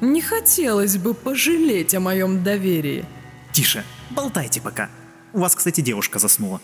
Не 0.00 0.20
хотелось 0.20 0.98
бы 0.98 1.14
пожалеть 1.14 1.94
о 1.94 2.00
моем 2.00 2.42
доверии. 2.42 3.04
Тише, 3.52 3.84
болтайте 4.10 4.60
пока. 4.60 4.90
У 5.32 5.38
вас, 5.38 5.54
кстати, 5.54 5.80
девушка 5.80 6.18
заснула. 6.18 6.60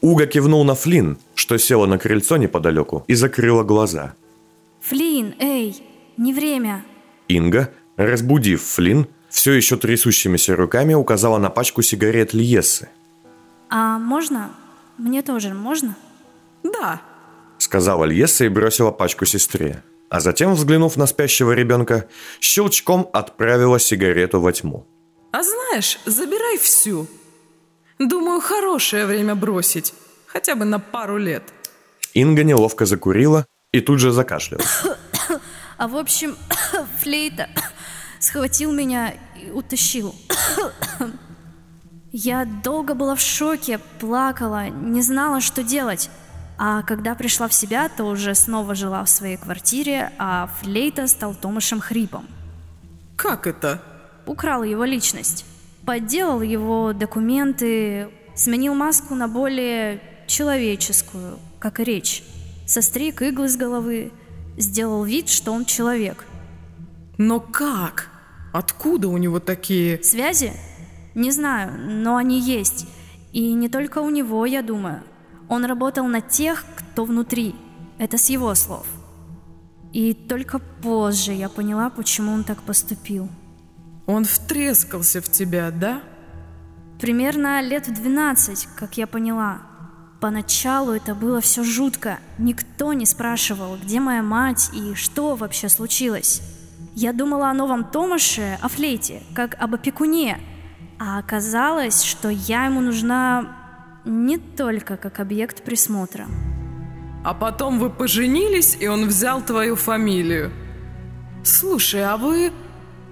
Уга 0.00 0.26
кивнул 0.26 0.64
на 0.64 0.74
Флин, 0.74 1.18
что 1.34 1.56
села 1.56 1.86
на 1.86 1.98
крыльцо 1.98 2.36
неподалеку 2.36 3.04
и 3.08 3.14
закрыла 3.14 3.62
глаза. 3.62 4.14
Флин, 4.82 5.34
эй, 5.38 5.82
не 6.18 6.34
время. 6.34 6.84
Инга, 7.28 7.70
разбудив 7.96 8.62
Флин, 8.62 9.06
все 9.30 9.52
еще 9.52 9.76
трясущимися 9.76 10.56
руками 10.56 10.94
указала 10.94 11.38
на 11.38 11.48
пачку 11.48 11.82
сигарет 11.82 12.34
Льесы. 12.34 12.88
А 13.76 13.98
можно? 13.98 14.52
Мне 14.98 15.22
тоже 15.22 15.52
можно? 15.52 15.96
Да. 16.62 17.00
Сказала 17.58 18.04
Льеса 18.04 18.44
и 18.44 18.48
бросила 18.48 18.92
пачку 18.92 19.26
сестре. 19.26 19.82
А 20.10 20.20
затем, 20.20 20.54
взглянув 20.54 20.96
на 20.96 21.06
спящего 21.06 21.50
ребенка, 21.50 22.06
щелчком 22.40 23.10
отправила 23.12 23.80
сигарету 23.80 24.40
во 24.40 24.52
тьму. 24.52 24.86
А 25.32 25.42
знаешь, 25.42 25.98
забирай 26.06 26.56
всю. 26.58 27.08
Думаю, 27.98 28.40
хорошее 28.40 29.06
время 29.06 29.34
бросить. 29.34 29.92
Хотя 30.26 30.54
бы 30.54 30.64
на 30.64 30.78
пару 30.78 31.16
лет. 31.16 31.42
Инга 32.12 32.44
неловко 32.44 32.86
закурила 32.86 33.44
и 33.72 33.80
тут 33.80 33.98
же 33.98 34.12
закашлялась. 34.12 34.84
А 35.78 35.88
в 35.88 35.96
общем, 35.96 36.36
флейта 37.02 37.48
схватил 38.20 38.70
меня 38.70 39.14
и 39.34 39.50
утащил. 39.50 40.14
Я 42.16 42.44
долго 42.44 42.94
была 42.94 43.16
в 43.16 43.20
шоке, 43.20 43.80
плакала, 43.98 44.68
не 44.68 45.02
знала, 45.02 45.40
что 45.40 45.64
делать. 45.64 46.10
А 46.56 46.82
когда 46.82 47.16
пришла 47.16 47.48
в 47.48 47.52
себя, 47.52 47.88
то 47.88 48.04
уже 48.04 48.36
снова 48.36 48.76
жила 48.76 49.02
в 49.02 49.08
своей 49.08 49.36
квартире, 49.36 50.12
а 50.16 50.48
флейта 50.60 51.08
стал 51.08 51.34
Томашем 51.34 51.80
Хрипом. 51.80 52.28
Как 53.16 53.48
это? 53.48 53.82
Украл 54.26 54.62
его 54.62 54.84
личность. 54.84 55.44
Подделал 55.84 56.40
его 56.40 56.92
документы, 56.92 58.08
сменил 58.36 58.76
маску 58.76 59.16
на 59.16 59.26
более 59.26 60.00
человеческую, 60.28 61.40
как 61.58 61.80
и 61.80 61.84
речь. 61.84 62.22
Состриг 62.64 63.22
иглы 63.22 63.48
с 63.48 63.56
головы, 63.56 64.12
сделал 64.56 65.02
вид, 65.02 65.28
что 65.28 65.50
он 65.50 65.64
человек. 65.64 66.24
Но 67.18 67.40
как? 67.40 68.08
Откуда 68.52 69.08
у 69.08 69.16
него 69.16 69.40
такие... 69.40 70.00
Связи? 70.04 70.52
Не 71.14 71.30
знаю, 71.30 71.72
но 71.78 72.16
они 72.16 72.40
есть. 72.40 72.86
И 73.32 73.52
не 73.52 73.68
только 73.68 73.98
у 73.98 74.10
него, 74.10 74.46
я 74.46 74.62
думаю. 74.62 75.02
Он 75.48 75.64
работал 75.64 76.06
на 76.06 76.20
тех, 76.20 76.64
кто 76.76 77.04
внутри. 77.04 77.54
Это 77.98 78.18
с 78.18 78.28
его 78.30 78.54
слов. 78.54 78.86
И 79.92 80.12
только 80.12 80.58
позже 80.58 81.32
я 81.32 81.48
поняла, 81.48 81.88
почему 81.90 82.32
он 82.32 82.42
так 82.42 82.62
поступил. 82.62 83.28
Он 84.06 84.24
втрескался 84.24 85.20
в 85.20 85.30
тебя, 85.30 85.70
да? 85.70 86.02
Примерно 87.00 87.62
лет 87.62 87.86
в 87.86 87.94
12, 87.94 88.68
как 88.76 88.96
я 88.96 89.06
поняла. 89.06 89.62
Поначалу 90.20 90.92
это 90.92 91.14
было 91.14 91.40
все 91.40 91.62
жутко. 91.62 92.18
Никто 92.38 92.92
не 92.92 93.06
спрашивал, 93.06 93.76
где 93.76 94.00
моя 94.00 94.22
мать 94.22 94.70
и 94.72 94.94
что 94.94 95.36
вообще 95.36 95.68
случилось. 95.68 96.42
Я 96.94 97.12
думала 97.12 97.50
о 97.50 97.54
новом 97.54 97.84
Томаше, 97.84 98.58
о 98.62 98.68
флейте, 98.68 99.22
как 99.34 99.54
об 99.60 99.74
опекуне. 99.74 100.38
А 101.06 101.18
оказалось, 101.18 102.02
что 102.02 102.30
я 102.30 102.64
ему 102.64 102.80
нужна 102.80 103.54
не 104.06 104.38
только 104.38 104.96
как 104.96 105.20
объект 105.20 105.62
присмотра. 105.62 106.26
А 107.22 107.34
потом 107.34 107.78
вы 107.78 107.90
поженились, 107.90 108.78
и 108.80 108.88
он 108.88 109.06
взял 109.06 109.42
твою 109.42 109.76
фамилию. 109.76 110.50
Слушай, 111.42 112.06
а 112.06 112.16
вы... 112.16 112.52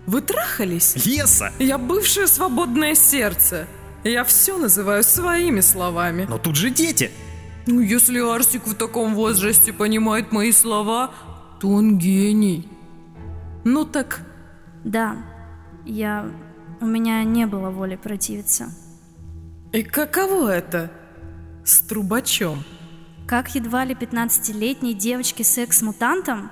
Вы 0.07 0.23
трахались? 0.23 1.05
Леса! 1.05 1.53
Я 1.59 1.77
бывшее 1.77 2.29
свободное 2.29 2.95
сердце. 2.95 3.67
Я 4.05 4.25
все 4.25 4.57
называю 4.57 5.05
своими 5.05 5.61
словами. 5.61 6.27
Но 6.31 6.39
тут 6.39 6.57
же 6.57 6.71
дети. 6.71 7.11
Ну, 7.67 7.81
если 7.81 8.21
Арсик 8.21 8.67
в 8.67 8.75
таком 8.75 9.15
возрасте 9.15 9.71
понимает 9.75 10.33
мои 10.33 10.53
слова, 10.53 11.11
то 11.61 11.69
он 11.69 11.99
гений. 11.99 12.67
Ну 13.65 13.85
так... 13.85 14.23
Да, 14.83 15.17
я... 15.85 16.31
У 16.83 16.87
меня 16.87 17.23
не 17.23 17.47
было 17.47 17.71
воли 17.71 17.95
противиться. 17.95 18.69
И 19.73 19.85
каково 19.85 20.49
это? 20.49 20.91
С 21.65 21.79
трубачом? 21.79 22.65
Как 23.29 23.55
едва 23.55 23.85
ли 23.85 23.95
15-летней 23.95 24.93
девочке 24.93 25.45
секс-мутантом? 25.45 26.51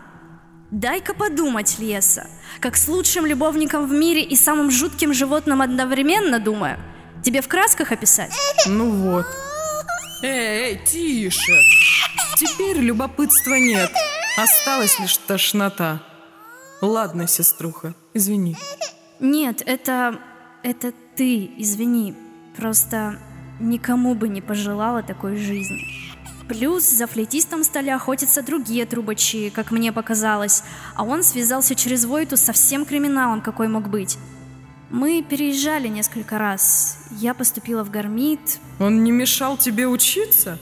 Дай-ка 0.70 1.14
подумать, 1.14 1.80
Леса. 1.80 2.28
Как 2.60 2.76
с 2.76 2.86
лучшим 2.86 3.26
любовником 3.26 3.88
в 3.88 3.92
мире 3.92 4.22
и 4.22 4.36
самым 4.36 4.70
жутким 4.70 5.12
животным 5.12 5.62
одновременно, 5.62 6.38
думаю. 6.38 6.78
Тебе 7.24 7.42
в 7.42 7.48
красках 7.48 7.90
описать? 7.90 8.32
Ну 8.66 8.88
вот. 8.88 9.26
Эй, 10.22 10.76
эй, 10.76 10.86
тише. 10.86 11.60
Теперь 12.36 12.78
любопытства 12.78 13.54
нет. 13.54 13.90
Осталась 14.38 15.00
лишь 15.00 15.16
тошнота. 15.16 16.00
Ладно, 16.80 17.26
сеструха, 17.26 17.94
извини. 18.14 18.56
Нет, 19.20 19.62
это... 19.64 20.18
это 20.62 20.92
ты, 21.14 21.50
извини. 21.58 22.14
Просто 22.56 23.18
никому 23.60 24.14
бы 24.14 24.28
не 24.28 24.40
пожелала 24.40 25.02
такой 25.02 25.36
жизни. 25.36 25.84
Плюс 26.48 26.84
за 26.84 27.06
флейтистом 27.06 27.62
стали 27.62 27.90
охотиться 27.90 28.42
другие 28.42 28.84
трубачи, 28.84 29.50
как 29.50 29.70
мне 29.70 29.92
показалось, 29.92 30.64
а 30.96 31.04
он 31.04 31.22
связался 31.22 31.76
через 31.76 32.04
Войту 32.06 32.36
со 32.36 32.52
всем 32.52 32.84
криминалом, 32.84 33.40
какой 33.40 33.68
мог 33.68 33.88
быть. 33.88 34.18
Мы 34.90 35.22
переезжали 35.22 35.86
несколько 35.86 36.38
раз. 36.38 36.98
Я 37.12 37.34
поступила 37.34 37.84
в 37.84 37.90
Гармит. 37.92 38.58
Он 38.80 39.04
не 39.04 39.12
мешал 39.12 39.56
тебе 39.56 39.86
учиться? 39.86 40.58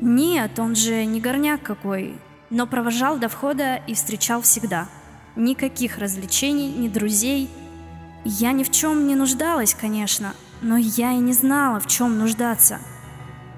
Нет, 0.00 0.58
он 0.58 0.74
же 0.74 1.06
не 1.06 1.20
горняк 1.20 1.62
какой, 1.62 2.18
но 2.50 2.66
провожал 2.66 3.16
до 3.16 3.30
входа 3.30 3.76
и 3.76 3.94
встречал 3.94 4.42
всегда. 4.42 4.88
Никаких 5.36 5.96
развлечений, 5.96 6.70
ни 6.72 6.88
друзей. 6.88 7.48
Я 8.24 8.52
ни 8.52 8.64
в 8.64 8.70
чем 8.70 9.06
не 9.06 9.14
нуждалась, 9.14 9.74
конечно, 9.74 10.34
но 10.60 10.76
я 10.76 11.12
и 11.12 11.16
не 11.16 11.32
знала, 11.32 11.80
в 11.80 11.86
чем 11.86 12.18
нуждаться. 12.18 12.80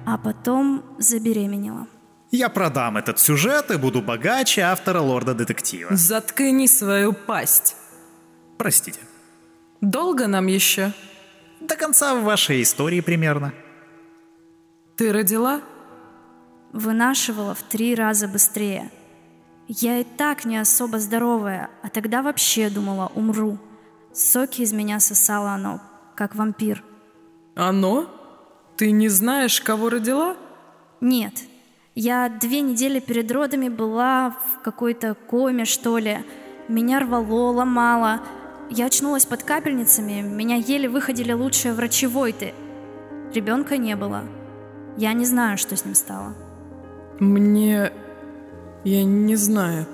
А 0.07 0.19
потом 0.19 0.85
забеременела. 0.99 1.87
Я 2.31 2.49
продам 2.49 2.97
этот 2.97 3.19
сюжет 3.19 3.71
и 3.71 3.77
буду 3.77 4.01
богаче 4.01 4.63
автора 4.63 5.01
лорда-детектива. 5.01 5.95
Заткни 5.95 6.67
свою 6.67 7.13
пасть. 7.13 7.77
Простите. 8.57 9.01
Долго 9.81 10.29
нам 10.29 10.47
еще? 10.47 10.93
До 11.61 11.77
конца 11.77 12.15
вашей 12.15 12.63
истории 12.63 13.01
примерно. 13.01 13.53
Ты 14.97 15.13
родила? 15.13 15.61
Вынашивала 16.73 17.55
в 17.55 17.63
три 17.63 17.95
раза 17.95 18.29
быстрее. 18.29 18.91
Я 19.69 19.99
и 19.99 20.05
так 20.05 20.45
не 20.45 20.57
особо 20.57 20.99
здоровая, 20.99 21.71
а 21.83 21.89
тогда 21.89 22.23
вообще 22.23 22.71
думала, 22.71 23.11
умру. 23.15 23.59
Соки 24.13 24.61
из 24.61 24.73
меня 24.73 25.01
сосало 25.01 25.53
оно, 25.53 25.81
как 26.15 26.35
вампир. 26.35 26.85
Оно? 27.55 28.11
Ты 28.77 28.91
не 28.91 29.09
знаешь, 29.09 29.61
кого 29.61 29.89
родила? 29.89 30.37
Нет. 31.01 31.33
Я 31.95 32.29
две 32.29 32.61
недели 32.61 33.01
перед 33.01 33.31
родами 33.31 33.69
была 33.69 34.31
в 34.31 34.63
какой-то 34.63 35.15
коме, 35.15 35.65
что 35.65 35.99
ли. 35.99 36.25
Меня 36.69 37.01
рвало, 37.01 37.53
ломало. 37.53 38.21
Я 38.71 38.87
очнулась 38.87 39.27
под 39.27 39.43
капельницами, 39.43 40.21
меня 40.21 40.57
еле 40.57 40.89
выходили 40.89 41.33
лучшие 41.33 41.75
врачи 41.75 42.07
Войты. 42.07 42.55
Ребенка 43.35 43.79
не 43.79 43.97
было. 43.97 44.25
Я 44.97 45.15
не 45.15 45.25
знаю, 45.25 45.57
что 45.57 45.77
с 45.77 45.85
ним 45.85 45.95
стало. 45.95 46.35
Мне... 47.19 47.93
Я 48.85 49.05
не 49.05 49.37
знаю. 49.37 49.87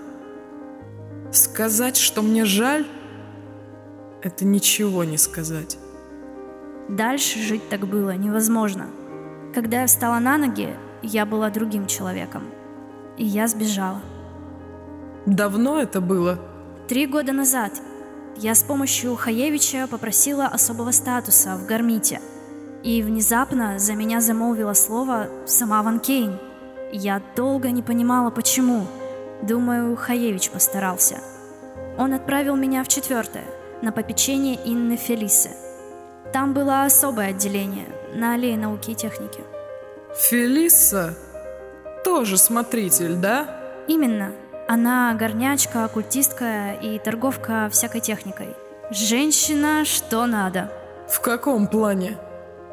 Сказать, 1.31 1.97
что 1.97 2.23
мне 2.23 2.45
жаль, 2.45 2.87
это 4.23 4.45
ничего 4.45 5.05
не 5.05 5.19
сказать. 5.19 5.79
Дальше 6.89 7.39
жить 7.39 7.69
так 7.69 7.87
было 7.87 8.17
невозможно. 8.17 8.87
Когда 9.55 9.83
я 9.83 9.87
встала 9.87 10.19
на 10.19 10.39
ноги, 10.39 10.75
я 11.03 11.27
была 11.27 11.51
другим 11.51 11.87
человеком. 11.87 12.45
И 13.17 13.25
я 13.25 13.47
сбежала. 13.49 14.01
Давно 15.27 15.81
это 15.81 16.01
было? 16.01 16.39
Три 16.89 17.07
года 17.07 17.33
назад. 17.33 17.73
Я 18.37 18.55
с 18.55 18.63
помощью 18.63 19.15
Хаевича 19.17 19.87
попросила 19.91 20.47
особого 20.47 20.91
статуса 20.93 21.57
в 21.57 21.67
Гармите. 21.67 22.21
И 22.83 23.03
внезапно 23.03 23.79
за 23.79 23.95
меня 23.95 24.21
замолвила 24.21 24.73
слово 24.73 25.29
сама 25.47 25.83
Ван 25.83 26.01
Кейн. 26.01 26.39
Я 26.93 27.21
долго 27.37 27.71
не 27.71 27.83
понимала, 27.83 28.31
почему. 28.31 28.87
Думаю, 29.43 29.97
Хаевич 29.97 30.51
постарался. 30.51 31.21
Он 31.99 32.15
отправил 32.15 32.57
меня 32.57 32.85
в 32.85 32.89
четвертое, 32.89 33.45
на 33.83 33.93
попечение 33.93 34.59
Инны 34.65 34.97
Фелисы– 34.97 35.51
там 36.33 36.53
было 36.53 36.85
особое 36.85 37.31
отделение 37.31 37.87
на 38.15 38.35
аллее 38.35 38.57
науки 38.57 38.91
и 38.91 38.95
техники. 38.95 39.41
Фелиса? 40.15 41.15
Тоже 42.05 42.37
смотритель, 42.37 43.17
да? 43.17 43.85
Именно. 43.87 44.33
Она 44.69 45.15
горнячка, 45.15 45.85
оккультистка 45.85 46.73
и 46.73 46.99
торговка 46.99 47.69
всякой 47.71 48.01
техникой. 48.03 48.55
Женщина, 48.91 49.85
что 49.85 50.27
надо. 50.27 50.71
В 51.09 51.21
каком 51.21 51.67
плане? 51.67 52.19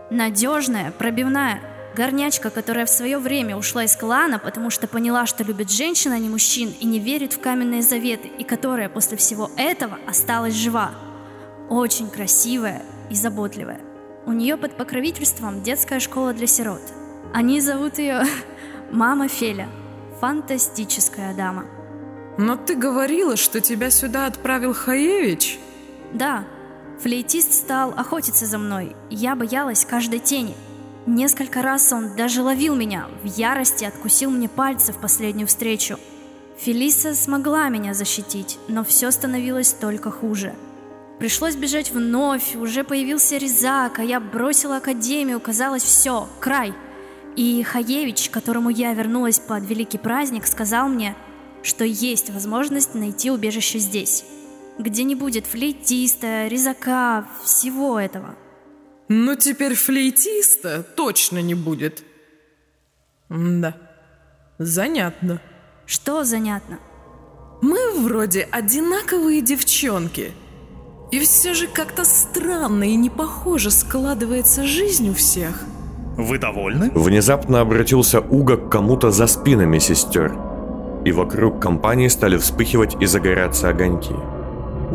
Надежная, 0.10 0.92
пробивная. 0.92 1.62
Горнячка, 1.96 2.50
которая 2.50 2.86
в 2.86 2.90
свое 2.90 3.18
время 3.18 3.56
ушла 3.56 3.86
из 3.86 3.96
клана, 3.96 4.38
потому 4.38 4.70
что 4.70 4.88
поняла, 4.88 5.26
что 5.26 5.44
любит 5.44 5.72
женщин, 5.72 6.12
а 6.12 6.20
не 6.20 6.30
мужчин, 6.30 6.74
и 6.80 6.86
не 6.86 7.00
верит 7.00 7.34
в 7.34 7.40
каменные 7.40 7.82
заветы, 7.82 8.28
и 8.28 8.44
которая 8.44 8.90
после 8.90 9.18
всего 9.18 9.50
этого 9.56 9.98
осталась 10.06 10.54
жива. 10.54 10.92
Очень 11.70 12.10
красивая, 12.10 12.84
и 13.10 13.16
заботливая. 13.16 13.80
У 14.26 14.32
нее 14.32 14.58
под 14.58 14.76
покровительством 14.76 15.62
детская 15.62 16.00
школа 16.00 16.34
для 16.34 16.48
сирот. 16.48 16.82
Они 17.34 17.62
зовут 17.62 17.98
ее 17.98 18.24
Мама 18.92 19.28
Феля. 19.28 19.70
Фантастическая 20.20 21.34
дама. 21.34 21.66
Но 22.38 22.58
ты 22.58 22.76
говорила, 22.76 23.36
что 23.36 23.62
тебя 23.62 23.90
сюда 23.90 24.26
отправил 24.26 24.74
Хаевич? 24.74 25.60
Да. 26.14 26.46
Флейтист 27.02 27.54
стал 27.54 27.92
охотиться 27.92 28.46
за 28.46 28.58
мной. 28.58 28.96
Я 29.10 29.36
боялась 29.36 29.86
каждой 29.86 30.20
тени. 30.20 30.56
Несколько 31.06 31.62
раз 31.62 31.94
он 31.94 32.16
даже 32.16 32.42
ловил 32.42 32.76
меня, 32.76 33.08
в 33.24 33.26
ярости 33.26 33.86
откусил 33.86 34.32
мне 34.32 34.50
пальцы 34.50 34.92
в 34.92 34.98
последнюю 34.98 35.48
встречу. 35.48 36.00
Фелиса 36.58 37.14
смогла 37.14 37.70
меня 37.70 37.94
защитить, 37.94 38.58
но 38.68 38.84
все 38.84 39.12
становилось 39.12 39.74
только 39.74 40.10
хуже– 40.12 40.54
Пришлось 41.20 41.56
бежать 41.56 41.92
вновь, 41.92 42.56
уже 42.56 42.84
появился 42.84 43.38
Резак, 43.38 44.00
а 44.00 44.04
я 44.04 44.20
бросила 44.20 44.78
академию, 44.78 45.40
казалось, 45.40 45.84
все, 45.84 46.28
край. 46.42 46.74
И 47.38 47.64
Хаевич, 47.64 48.30
которому 48.30 48.70
я 48.70 48.94
вернулась 48.94 49.40
под 49.40 49.64
великий 49.66 49.98
праздник, 49.98 50.46
сказал 50.46 50.90
мне, 50.90 51.16
что 51.64 51.86
есть 51.86 52.30
возможность 52.32 52.96
найти 52.96 53.32
убежище 53.32 53.80
здесь, 53.80 54.26
где 54.78 55.04
не 55.04 55.16
будет 55.16 55.46
флейтиста, 55.46 56.48
резака, 56.48 57.26
всего 57.46 57.98
этого. 57.98 58.36
Ну 59.08 59.36
теперь 59.36 59.76
флейтиста 59.76 60.84
точно 60.84 61.42
не 61.42 61.56
будет. 61.56 62.04
да, 63.30 63.78
занятно. 64.58 65.42
Что 65.86 66.24
занятно? 66.24 66.80
Мы 67.62 67.92
вроде 68.00 68.48
одинаковые 68.52 69.42
девчонки– 69.42 70.32
и 71.12 71.20
все 71.20 71.54
же 71.54 71.68
как-то 71.68 72.04
странно 72.04 72.84
и 72.84 72.96
не 72.96 73.10
похоже 73.10 73.72
складывается 73.72 74.66
жизнь 74.66 75.10
у 75.10 75.14
всех. 75.14 75.64
Вы 76.18 76.38
довольны? 76.38 76.92
Внезапно 76.94 77.62
обратился 77.62 78.20
Уга 78.20 78.58
к 78.58 78.70
кому-то 78.70 79.12
за 79.12 79.28
спинами 79.28 79.80
сестер. 79.80 80.34
И 81.06 81.12
вокруг 81.12 81.62
компании 81.62 82.08
стали 82.08 82.38
вспыхивать 82.38 82.98
и 83.00 83.06
загоряться 83.06 83.70
огоньки. 83.70 84.14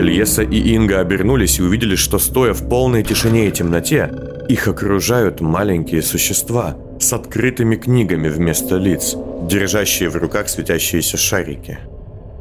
Льеса 0.00 0.42
и 0.42 0.58
Инга 0.74 1.00
обернулись 1.00 1.58
и 1.58 1.62
увидели, 1.62 1.94
что 1.94 2.18
стоя 2.18 2.54
в 2.54 2.68
полной 2.68 3.02
тишине 3.02 3.48
и 3.48 3.52
темноте, 3.52 4.10
их 4.48 4.66
окружают 4.66 5.40
маленькие 5.40 6.02
существа 6.02 6.76
с 6.98 7.12
открытыми 7.12 7.76
книгами 7.76 8.28
вместо 8.28 8.76
лиц, 8.76 9.14
держащие 9.42 10.08
в 10.08 10.16
руках 10.16 10.48
светящиеся 10.48 11.16
шарики. 11.16 11.78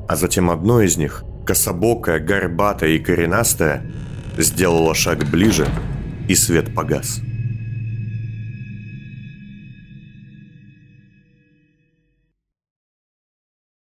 А 0.07 0.15
затем 0.15 0.49
одно 0.49 0.81
из 0.81 0.97
них 0.97 1.23
кособокая, 1.45 2.19
горбатая 2.19 2.91
и 2.91 2.99
коренастая, 2.99 3.83
сделала 4.37 4.95
шаг 4.95 5.25
ближе, 5.29 5.67
и 6.27 6.35
свет 6.35 6.73
погас. 6.73 7.21